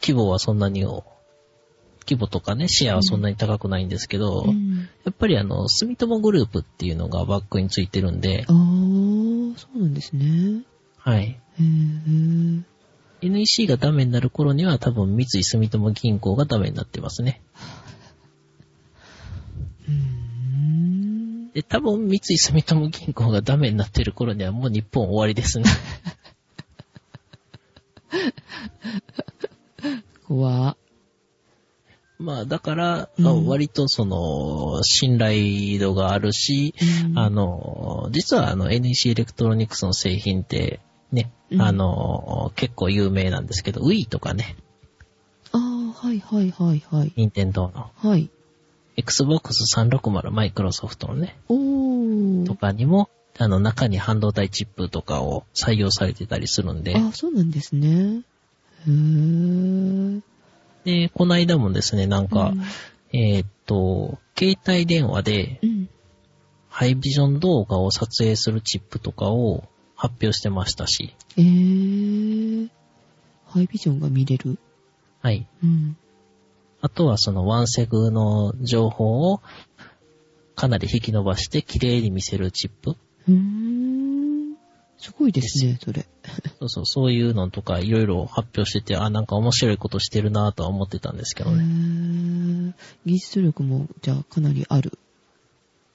[0.01, 4.89] 規模はそんなに、規模とかね、シェアはそんなに高くないんですけど、うん。
[5.03, 10.63] やっぱりあの、住友グループっていうのがバックについてるんであ、ー、そうなんですね。
[10.97, 11.39] はい。
[11.59, 12.63] へー。
[13.21, 17.41] NEC がダメになる頃には多分三井住友銀行がダメになってますね。
[21.53, 25.65] で、多分三井住友銀行がダメになってる頃にはもう日本終わりですね。
[30.27, 30.77] 怖
[32.19, 36.75] まあ、だから、うん割とその、信頼度があるし、
[37.09, 40.79] うんあの、実はあの NEC エレクトロニクスの製品って、
[41.11, 44.55] ね、うんあの、結構有名なんですけど、Wii とかね、
[45.51, 47.13] あー、はいはいはいはいはい。
[47.15, 47.91] 任天堂の。
[47.95, 48.29] はい。
[48.97, 52.45] Xbox 360マイクロソフトのね、おー。
[52.45, 58.23] とかにも、あの、中に半導体チップとかを採用されてたりするんで、あ、そうなんですね。
[58.87, 60.21] へー。
[60.83, 62.63] で、この間もですね、なんか、うん
[63.13, 65.89] えーっと、携帯電話でうん。
[66.69, 69.63] ハイビジョン動画を撮影するチップとかを
[69.97, 72.69] 発表してましたし、えー。
[73.47, 74.59] ハイビジョンが見れる
[75.21, 75.47] はい。
[75.63, 75.97] うん。
[76.81, 79.41] あとはそのワンセグの情報を
[80.55, 82.95] かなり引き伸ばして綺麗に見せるチップ。
[83.27, 84.55] うーん。
[84.99, 86.05] すごいですね、それ。
[86.59, 91.63] そうそう、そういうのとかいろいろ発表してて、あ、なんか面白いことしてるなとは思ってたんですけへどね。
[91.63, 92.73] ー。
[93.05, 94.97] 技術力も、じゃあかなりある。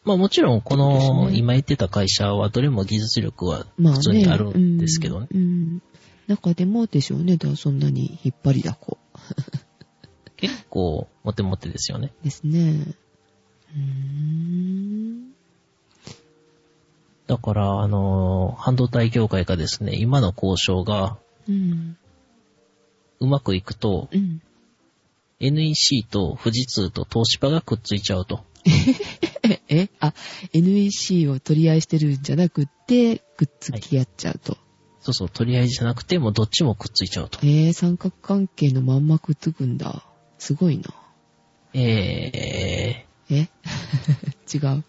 [0.04, 3.98] まあもちろんこのね今言ってた会社はどれも技術力はまあね。
[3.98, 5.28] 普通にあるんですけどね。
[5.32, 5.40] うん。
[5.40, 5.82] うん
[6.28, 7.36] 中でもでしょうね。
[7.36, 8.98] だそんなに引っ張りだこ。
[10.36, 12.12] 結構モテモテですよね。
[12.22, 12.94] ですね。
[13.74, 15.32] うーん。
[17.26, 21.96] だから、あの、半導体業界がですね、今の交渉がうん。
[23.20, 24.42] うまくいくと、うん。
[25.42, 28.44] NEC と富士通と東芝がくっついちゃうと。
[29.42, 30.14] え、えあ、
[30.52, 34.56] NEC を取り合いしてるんじゃなくって、くっつき合っちゃうと。
[35.00, 37.40] そうそう、とりあえずじゃなくて、もうどっちもくっついちゃうと。
[37.42, 40.04] えー、三角関係のまんまくっつくんだ。
[40.38, 40.94] すごいな。
[41.74, 43.34] ええ？
[43.34, 43.48] 違う。
[44.48, 44.82] ー、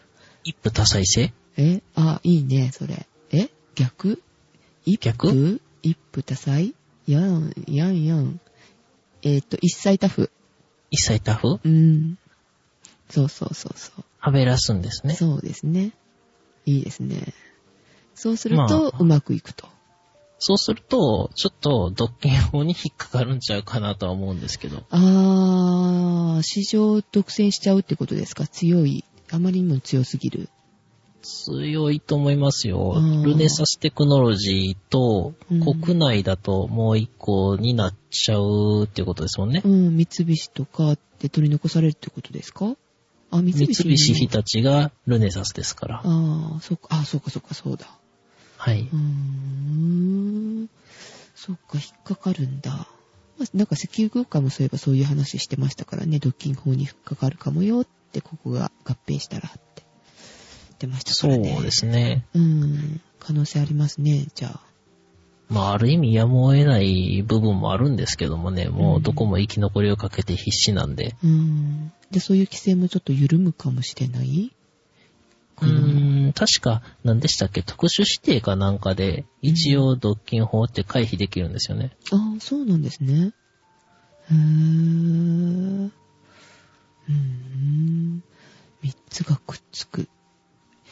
[0.44, 1.82] 一夫多妻制え？
[1.96, 3.08] あ、いいね、それ。
[3.32, 3.50] え？
[3.74, 4.22] 逆？
[4.86, 5.30] 一逆？
[5.30, 6.74] 夫一夫多妻
[7.08, 8.40] やん、やんやん。
[9.24, 10.30] えっ、と、一妻多夫。
[10.94, 12.20] 一妻多夫うん。
[13.10, 15.08] そうそうそうそはべらすんですう。
[15.08, 15.16] ね。
[15.16, 15.92] そうですね。
[16.68, 17.34] いいですね。
[18.14, 19.68] そうするまと、あうまくいくと。
[20.38, 24.84] そうすると、ちょっと、独権法に引っかかるんちゃうかなとは思うんですけど。
[24.92, 28.46] あー、市場独占しちゃうってことですか？
[28.46, 29.04] 強い。
[29.32, 30.50] あまりにも強すぎる。
[31.24, 33.24] 強いと思いますようん。
[33.24, 39.68] ルネサステクノロジーとうん、国内だともう一個になっちゃうっていうことですもんねう。
[39.68, 42.76] ん、三菱とかって取り残されるってことですか？
[43.32, 43.84] あ、三三菱。
[43.84, 46.02] 菱日立がルネサスですから。
[46.04, 47.88] あー、そっか、あ、そっかそっか、そうだ。
[48.58, 48.82] はい。
[48.82, 50.70] うーん。
[51.36, 52.88] そっか、引っかかるんだ。
[53.40, 59.83] まあなんか石油業界もそういえばそういう話してましたからね、ドッキング法に引っかかるかもよって、ここが合併したらって
[60.74, 61.62] 言ってましたかそうらね。
[61.62, 62.26] ですね。
[62.34, 63.02] うん。
[63.20, 64.60] 可能性ありますね、じゃあ。
[65.50, 71.16] まあ、ある意味やむを得ない部分もあるんですけどもね、もうどこも生き残りをかけて必死なんで。
[71.24, 71.92] うん。
[72.12, 74.52] で、そういう規制もちょっと緩むかもしれない？
[75.62, 81.92] うーん、確か、何でしたっけ、特殊指定かなんかで、一応独禁法って回避できるんですよね。
[82.12, 83.32] ああ、そうなんですね。
[84.32, 85.90] へー。
[85.90, 88.24] うーん。
[88.82, 90.10] 三つがくっつく。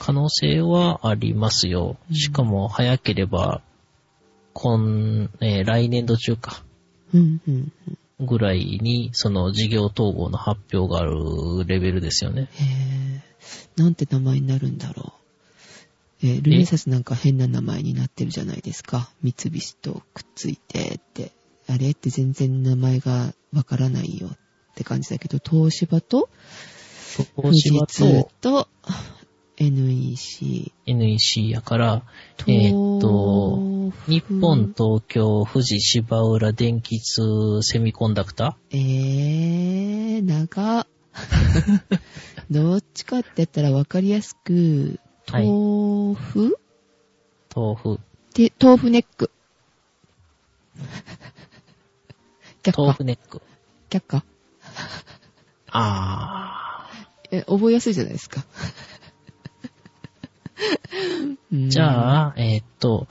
[0.03, 1.95] 可能性はありますよ。
[2.09, 3.61] うんしかも早ければ、
[4.53, 6.63] 今、えー来年度中か。
[8.19, 12.49] ぐらいに、その事業統合の発表があるレベルですよね。
[12.55, 13.83] へー。
[13.83, 15.13] なんて名前になるんだろ
[16.23, 16.27] う。
[16.27, 19.11] えールネサスなんか変な名前になってるじゃないですか。
[19.21, 21.31] 三菱とくっついてって。
[21.67, 21.91] あれ？
[21.91, 24.37] って全然名前がわからないよっ
[24.73, 26.27] て感じだけど、東芝と
[27.35, 28.67] 東芝通とと
[30.11, 30.71] NEC。
[30.85, 32.03] NEC やから、
[32.47, 40.87] えーっと、日本、東京、富士、芝浦、電気通、セミコンダクタえー、長。
[42.49, 46.57] どっちかって言ったらわかりやすく、はい豆腐、
[47.53, 47.99] 豆腐、
[48.33, 49.29] で、豆腐ネック。
[52.75, 53.41] 豆腐ネック。
[53.89, 54.23] 却下
[55.71, 56.89] あ
[57.31, 58.45] え、覚えやすいじゃないですか。
[61.53, 61.69] ー。
[61.69, 63.07] じゃあ、えーっと、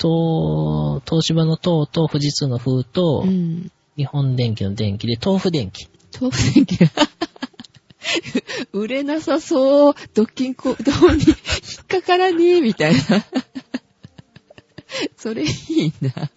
[0.00, 3.70] 東、東芝の東と富士通の風と、うん。
[3.96, 5.88] 日本電機の電気で豆腐電気。
[6.20, 6.78] 豆腐電気。
[8.72, 9.94] 売れなさそう。
[10.14, 11.34] ドッキンコ、どうに引
[11.82, 13.00] っかからねえ、みたいな。
[15.16, 16.30] それいいな。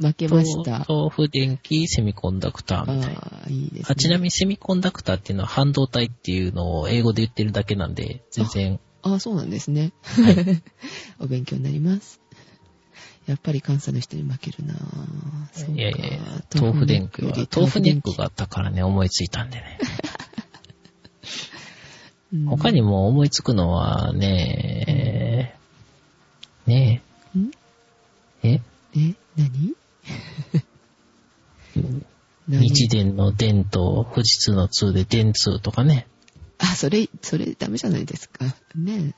[0.00, 0.86] 負けました。
[0.88, 3.20] 豆腐電気、セミコンダクターみたいな。
[3.20, 3.82] ああ、いいですね。
[3.88, 9.92] あちなみにセミコンダクターっていうのは半導体っていうのを英語で言ってるだけなんで、全然、ああ、そうなんですね。
[10.02, 10.62] はい。
[11.20, 12.20] お勉強になります。
[13.26, 14.74] やっぱり関西の人に負けるな。
[14.74, 14.78] ぁ。
[15.52, 15.72] そうか。
[15.72, 16.18] いやいやいや、
[16.54, 19.78] 豆腐電気は、豆腐ネックがあったからね、思いついたんでね。
[22.32, 22.44] うん。
[22.46, 25.58] 他にも思いつくのはね、
[26.66, 27.02] ね
[27.36, 27.50] ん。
[28.42, 28.60] え、え？
[28.94, 29.74] え、何？
[32.48, 32.66] 何？
[32.66, 36.06] 一電の電と富士通の通で電通とかね。
[36.76, 38.44] あ、それ、それダメじゃないですか。
[38.74, 39.14] ね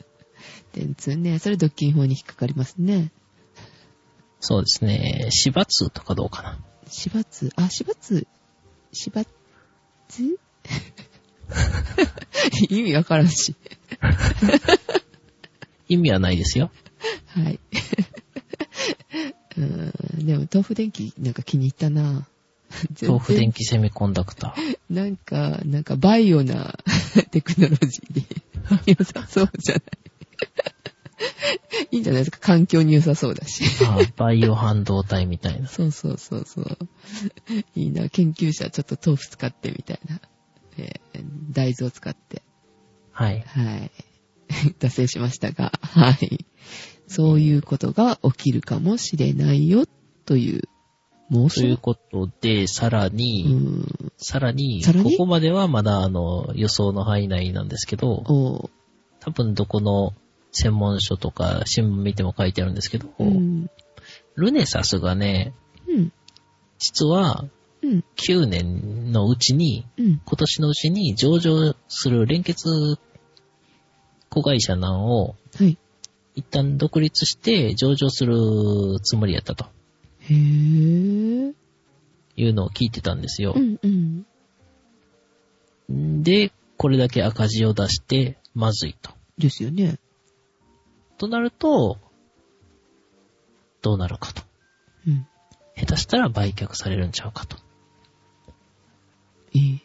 [0.72, 1.38] 電通ね。
[1.38, 3.12] それ独禁法に引っかかりますね。
[4.40, 5.28] そうですね。
[5.30, 6.58] 芝通とかどうかな。
[6.88, 8.26] 芝通、あ、芝通、
[8.92, 9.24] 芝
[10.08, 10.38] 通
[12.70, 13.54] 意味わからんし。
[15.88, 16.70] 意味はないですよ。
[17.26, 17.60] はい。
[19.56, 22.26] うーん、でも豆腐電気なんか気に入ったな
[23.00, 24.79] 豆腐電気セミコンダクター。
[24.90, 26.78] なんか、なんかバイオな
[27.30, 28.24] テクノロジーで
[28.98, 29.84] 良さそうじゃない？
[31.92, 33.62] いいんじゃないですか環境に良さそうだし。
[33.84, 35.68] あバイオ半導体みたいな。
[35.68, 36.78] そうそうそうそう。
[37.76, 40.20] いいな、研究者ちょっと豆腐使ってみたいな。
[40.78, 42.42] えー大豆を使って。
[43.12, 43.40] はい。
[43.46, 43.90] はい。
[44.78, 46.46] 脱線しましたが、はい。
[47.08, 49.84] そういうことが起きるかもしれないよ、
[50.26, 50.62] という
[51.30, 51.80] 妄という想。
[51.80, 53.86] ことで、さらうに、ん。
[54.16, 58.70] さらに、ここまではまだあの、予想の範囲内なんですけど、お
[59.20, 60.14] 多分どこの
[60.52, 63.70] 専門書とか新聞見ても書いてあるんですけど、うん。
[64.34, 65.54] ルネサスがね、
[65.88, 66.12] うん。
[66.78, 67.44] 実は
[67.82, 68.04] うん。
[68.16, 70.20] 9年のうちに、うん。
[70.24, 72.98] 今年のうちに上場する連結
[74.28, 75.78] 子会社なんをはい。
[76.36, 79.66] 一旦独立して上場するつもりやったと
[80.20, 81.54] へぇー。
[82.36, 83.58] いうのを聞いてたんですよう。
[83.60, 83.78] ん
[85.88, 86.22] うん。
[86.22, 89.10] で、これだけ赤字を出してまずいと。
[89.36, 89.98] ですよね。
[91.18, 91.98] となると、
[93.82, 94.42] どうなるかと。
[95.06, 95.26] うん。
[95.76, 97.56] 下手したら売却されるんちゃうかと。
[99.54, 99.80] ええ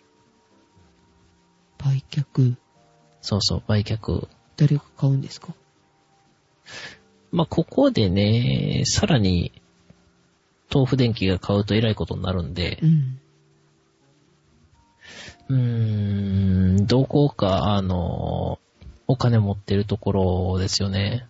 [1.79, 2.55] 売却、
[3.21, 4.27] そうそう、売却。
[4.57, 5.53] 誰が買うんですか？
[7.31, 9.51] まあ、ここでね、さらに、
[10.75, 13.19] 豆腐電気が買うと偉いことになるんでう、ん。
[15.47, 18.59] うーん、どこか、あの、
[19.07, 21.27] お金持ってるところですよね。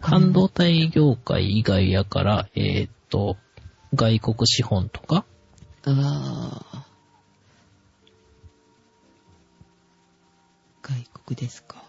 [0.00, 3.36] 半導体業界以外やから、えーっと、
[3.94, 5.26] 外国資本とか、
[5.84, 6.86] ああ。
[10.80, 11.82] 外国ですか。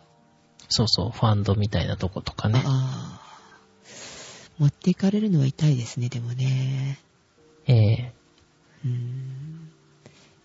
[0.68, 2.62] そうそう、ファンドみたいなとことかね。
[2.66, 3.19] ああ。
[4.60, 7.00] 持っていかれるのは痛いですね、でもね。
[7.66, 8.14] ええ
[8.86, 9.70] うーん。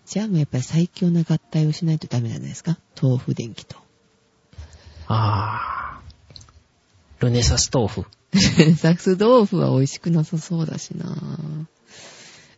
[0.05, 2.77] じゃあもうやっぱり最強な合体をしないとダメなんですか？
[3.01, 3.77] 豆腐電気と。
[5.07, 7.25] あー。
[7.25, 8.05] ルネサス豆腐。
[8.77, 11.05] サクス豆腐は美味しくなさそうだしな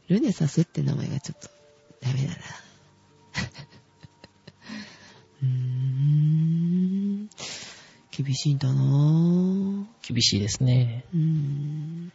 [0.07, 1.49] ルネサスって名前がちょっと
[2.01, 2.37] ダメだな。
[8.17, 9.85] 厳しいんだなぁ。
[10.01, 11.03] 厳しいですね。
[11.13, 12.11] うーん。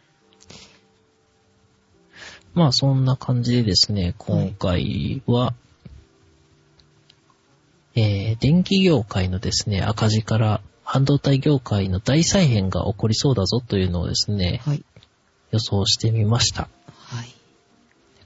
[2.53, 5.53] まあそんな感じでですね、今回は、
[7.95, 14.83] えー、電気業界のですね、赤字から半導体業界の大再編が起こりそうだぞというのをですね、はい。
[15.51, 16.67] 予想してみました。
[16.87, 17.33] はい。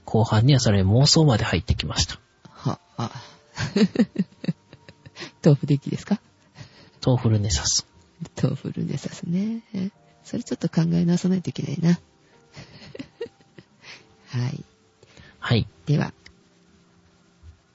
[0.04, 2.18] 後半にはさらに妄想まで入ってきました。
[2.50, 3.10] は、あ。
[5.44, 6.20] 豆腐電気ですか？
[7.04, 7.86] 豆腐ルネサス。
[8.40, 9.62] 豆腐ルネサスね。
[10.24, 11.98] それちょっと考え直さないといけないな。
[14.28, 14.64] はい。
[15.38, 15.66] はい。
[15.86, 16.12] では、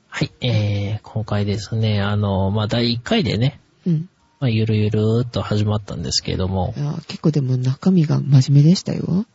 [0.10, 0.32] はい。
[0.42, 4.10] えー、今回ですね、あの、まあ、第1回でね、うん。
[4.40, 9.26] まあ、ゆるゆるーっと始まったんですけれどもい、や結構でも中身が真面目でしたよ。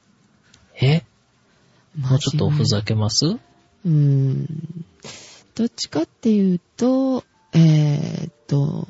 [0.80, 1.02] え？
[1.96, 2.64] もうちょっとふけ。
[2.66, 3.24] ざけます？
[3.26, 4.84] うーん。
[5.54, 7.24] どっちかっていうと、
[7.54, 8.86] えーっと、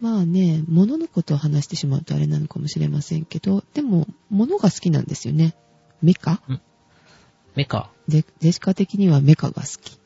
[0.00, 5.54] まあね、物のことを話してしまうとあれなのかもしれませんけど、でも、物が好きなんですよね。
[6.02, 6.40] メカ？
[7.54, 7.90] メカ？
[8.08, 9.98] で、デシカ的にはメカが好き。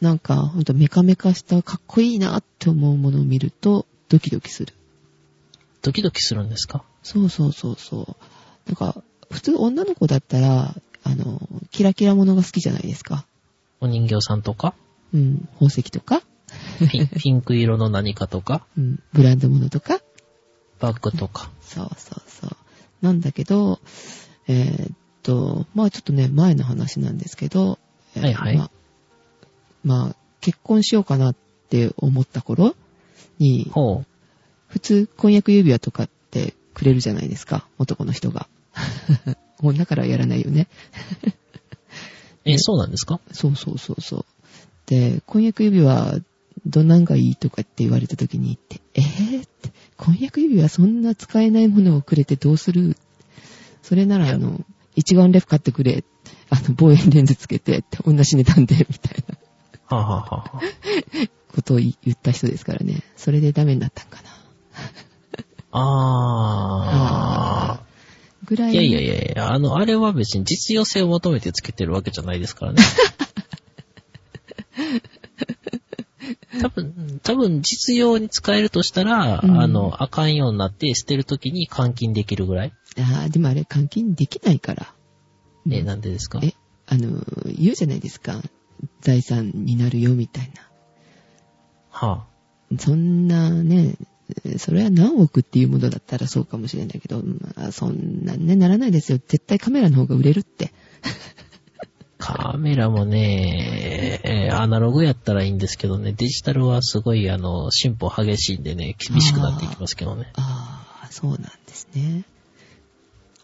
[0.00, 4.72] なんか、ほんとメカメカしたかっこいいなって思うものを見ると、ドキドキする。
[5.82, 6.84] ドキドキするんですか？
[7.02, 8.16] そうそうそうそう。
[8.66, 10.74] なんか、普通女の子だったら、
[11.04, 13.26] あの、キラキラものが好きじゃないですか。
[13.80, 14.74] お人形さんとか？
[15.12, 16.22] うん、宝石とか、
[16.90, 18.66] ピンピンク色の何かとか？
[18.76, 20.00] うん、ブランドものとか？
[20.80, 21.50] バッグとか。
[21.60, 22.56] そうそうそう。
[23.02, 23.80] なんだけど、
[24.46, 27.78] えーっと、まあちょっとね、前の話なんですけど、
[28.14, 28.70] えーはいはいまあ、
[29.84, 31.36] まあ結婚しようかなっ
[31.68, 32.74] て思った頃
[33.38, 34.06] に、ほう。
[34.68, 38.48] 普通婚約指輪とかってくれるじゃないですか、男の人が。
[39.62, 40.68] 女からはやらないよね。
[42.44, 43.20] え、ねそうなんですか？
[43.32, 44.24] そうそうそうそう。
[44.86, 46.18] で、婚約指輪、
[46.68, 52.96] どんなんがいいとかって言われた時に言って、えー、って、婚約指輪そんな使えないものをくれてどうする？
[53.82, 54.64] それならあの、
[54.94, 56.04] 一眼レフ買ってくれ。
[56.50, 59.36] あの、望遠レンズつけて、同じ値段で、みたいな
[59.96, 60.60] はあ、はあはあ、
[61.54, 63.02] ことを言った人ですからね。
[63.16, 64.28] それでダメになったんかな。
[65.72, 67.80] あ
[68.44, 68.70] ぐらー。
[68.70, 68.72] い。
[68.72, 72.82] いやいやいやいや、あの、あれは別に実用性を求めてつけてるわけじゃないですからね。
[76.60, 82.72] 多分、多分実用に使えるとしたら、うんあの、あかんようになって捨てるときに換金できるぐらい？
[82.98, 84.94] ああ、でもあれ換金できないから。
[85.70, 86.40] え、うんなんでですか？
[86.42, 86.54] え、
[86.86, 88.40] あの、言うじゃないですか。
[89.00, 90.50] 財産になるよ、みたい
[91.90, 92.26] は
[92.70, 92.78] な。
[92.78, 93.96] そんなね、
[94.58, 99.18] それは何億っていうものだったらそうかもしれないけど、まあ、そんなね、ならないですよ。
[99.18, 100.72] 絶対カメラの方が売れるって。
[102.32, 110.32] あ、カメラもね、えーアナログやったらいいんですけどね、デジタルはすごい、あの、進歩激しいんでね、厳しくなっていきますけどね。
[110.34, 112.24] ああ、そうなんですね。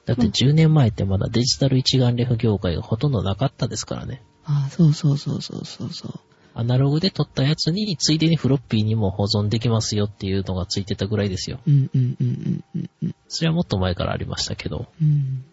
[0.06, 4.22] だって10年前ってまだデジタル一眼レフ業界がほとんどなかったですからね。
[4.44, 6.12] ああ、そうそうそうそうそうそう。
[6.54, 11.58] アナログで撮ったやつに、ついでにフロッピーにも保存できますよっていうのがついてたぐらいですよ。
[11.66, 13.14] うんうんうんうんうんうん。
[13.28, 14.86] それはもっと前からありましたけど。
[15.02, 15.44] うん。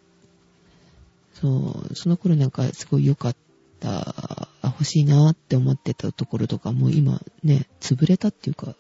[1.42, 3.36] そう、その頃なんかすごい良かっ
[3.80, 4.16] た、
[4.62, 8.76] あ欲しいなって思ってたところとかもう今ね、潰れたっていうか、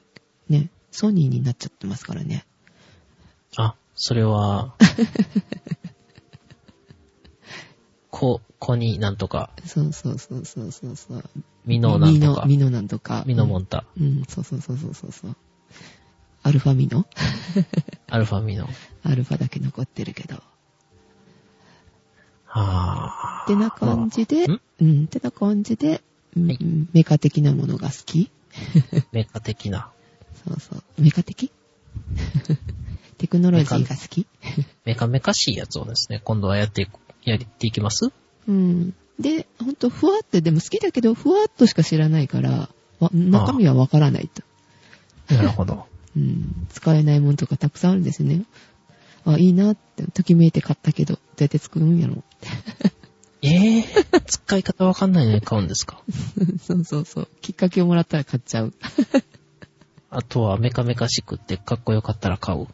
[0.48, 2.46] ね、ソニーになっちゃってますからね。
[3.58, 4.76] あ、それは、
[8.12, 11.24] こ、こになんとか、そうそうそうそうそうそう。
[11.66, 13.24] ミノなんとか、ミノなんとか。
[13.26, 15.36] ミノモンタ、うん、そうそうそうそうそうそう。
[16.44, 17.06] アルファミノ
[18.08, 18.68] アルファミノ。
[19.04, 20.42] アルファだけ残ってるけど。
[22.54, 23.44] はぁ。
[23.44, 24.62] ってな感じで、ん？
[24.82, 26.02] うん、ってな感じで、
[26.36, 26.60] うんはい
[26.94, 28.32] メカ的なものが好き
[29.12, 29.90] メカ的な。
[30.46, 30.84] そうそう。
[30.98, 31.52] メカ的？
[33.18, 34.26] テクノロジーが好き
[34.86, 38.12] メカメカしいやつをですね、今度はやっていく、やっていきます？
[38.48, 38.94] うん。
[39.20, 44.42] で、ほんと、ふわって、でも好きだけど、ふわっとしか知らないから、わ中身はわからないと。
[45.36, 45.86] なるほど。
[46.18, 46.68] うん。
[46.70, 48.44] 使えないものとかたくさんあるんですね。
[49.26, 52.24] あ、いいなって、ときめいて買ったけど、どうやって作るんやろ。
[53.44, 53.50] え
[53.80, 56.02] えー、使い方わかんないのに買うんですか？
[56.62, 57.28] そうそうそう。
[57.42, 58.74] きっかけをもらったら買っちゃう。
[60.10, 62.68] あとはメカメカしくってかっこよかったら買う。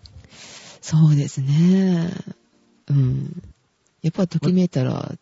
[0.81, 2.11] そうですね。
[2.89, 3.43] うん。
[4.01, 5.15] やっぱときめいたら、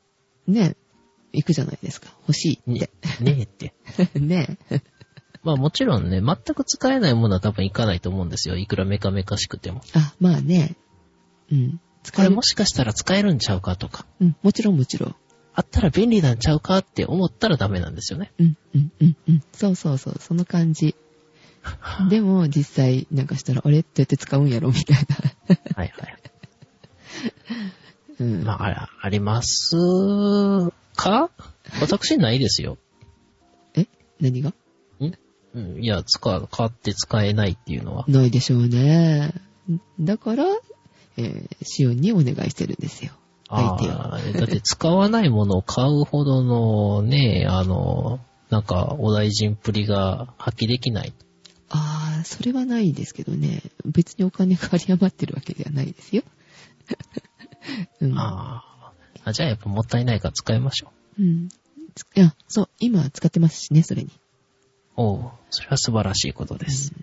[0.48, 0.76] ね、
[1.34, 2.08] 行くじゃないですか。
[2.22, 3.74] 欲しいっねて。、ねえって。
[4.20, 4.58] ね
[5.44, 8.58] まあもちろんね、全く使えないものは多分いかないと思うんですよ。
[8.58, 9.82] いくらメカメカしくても。
[9.94, 10.76] あ、まあね。
[11.52, 11.80] うん。
[12.04, 12.42] 使えるこれも。
[12.44, 15.16] しかしたら使えるんちゃうかとか、うん、もちろんもちろん。
[15.54, 18.32] あったら便利なんちゃうかって思ったらダメなんですよね。
[18.40, 19.44] うん、うん、うん、うん。
[19.54, 20.96] そうそうそう、その感じ。
[22.10, 23.82] でも、実際、なんかしたら、あれ？
[23.82, 25.56] どうやって使うんやろみたいな。
[25.76, 26.18] はいはい。
[28.20, 28.44] うん。
[28.44, 29.76] まあ、あれあります
[30.96, 31.30] か？
[31.82, 32.78] 私ないですよ。
[33.76, 33.88] え？
[34.20, 34.50] 何が？
[34.50, 34.54] ん？
[35.56, 38.06] うん、いや、使う、買って使えないっていうのは。
[38.08, 39.34] ないでしょうね。
[40.00, 40.44] だから、
[41.18, 43.12] えー、シオンにお願いしてるんですよ。
[43.50, 43.92] 相手を。
[43.92, 51.14] ああ、だって使わないものを買うほどのね、 あの、なんか、お大臣っぷりが発揮できない。
[51.70, 53.64] ああ、それはないですけどね。
[53.86, 56.24] 別にお金が有り余ってるわけではないですよ。
[58.02, 58.18] うん。
[58.18, 58.64] あ
[59.26, 59.34] あ。
[59.34, 61.50] じゃあやっぱもったいないから使いましょうん。
[61.96, 64.10] ついや、そう、今使ってますしね、それに。
[64.10, 64.12] う。
[64.98, 66.94] おう、それは素晴らしいことです。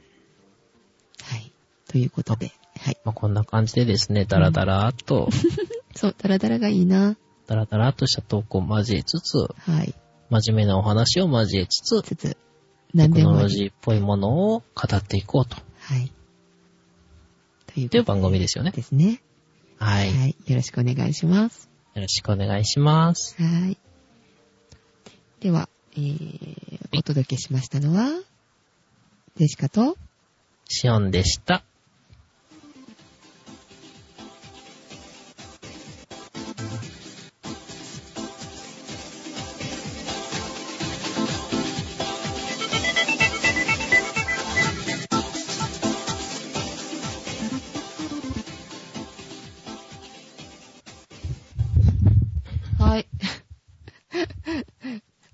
[1.22, 1.50] はい。
[1.88, 2.96] ということで、はい。
[3.04, 5.28] まあ、こんな感じでですね、ダラダラーっと、
[5.94, 7.16] そう、ダラダラがいいな。
[7.46, 9.94] ダラダラーっとした投稿を交えつつ、はい。
[10.30, 12.36] 真面目なお話を交えつつ、つつ、
[12.96, 13.48] テクノロ。
[13.48, 15.56] ジーっぽいものを語っていこうと。
[15.80, 16.12] はい。
[17.66, 18.70] というという番組ですよね。
[18.70, 19.22] ですね。
[19.78, 20.14] はい。
[20.14, 20.36] よはい。
[20.46, 21.68] よろしくお願いします。
[21.94, 23.36] ろしくお願いします。
[23.42, 23.76] はい。
[25.40, 28.08] では、えー、お届けしましたのは、
[29.36, 29.96] デシカと、
[30.68, 31.64] シオンでした。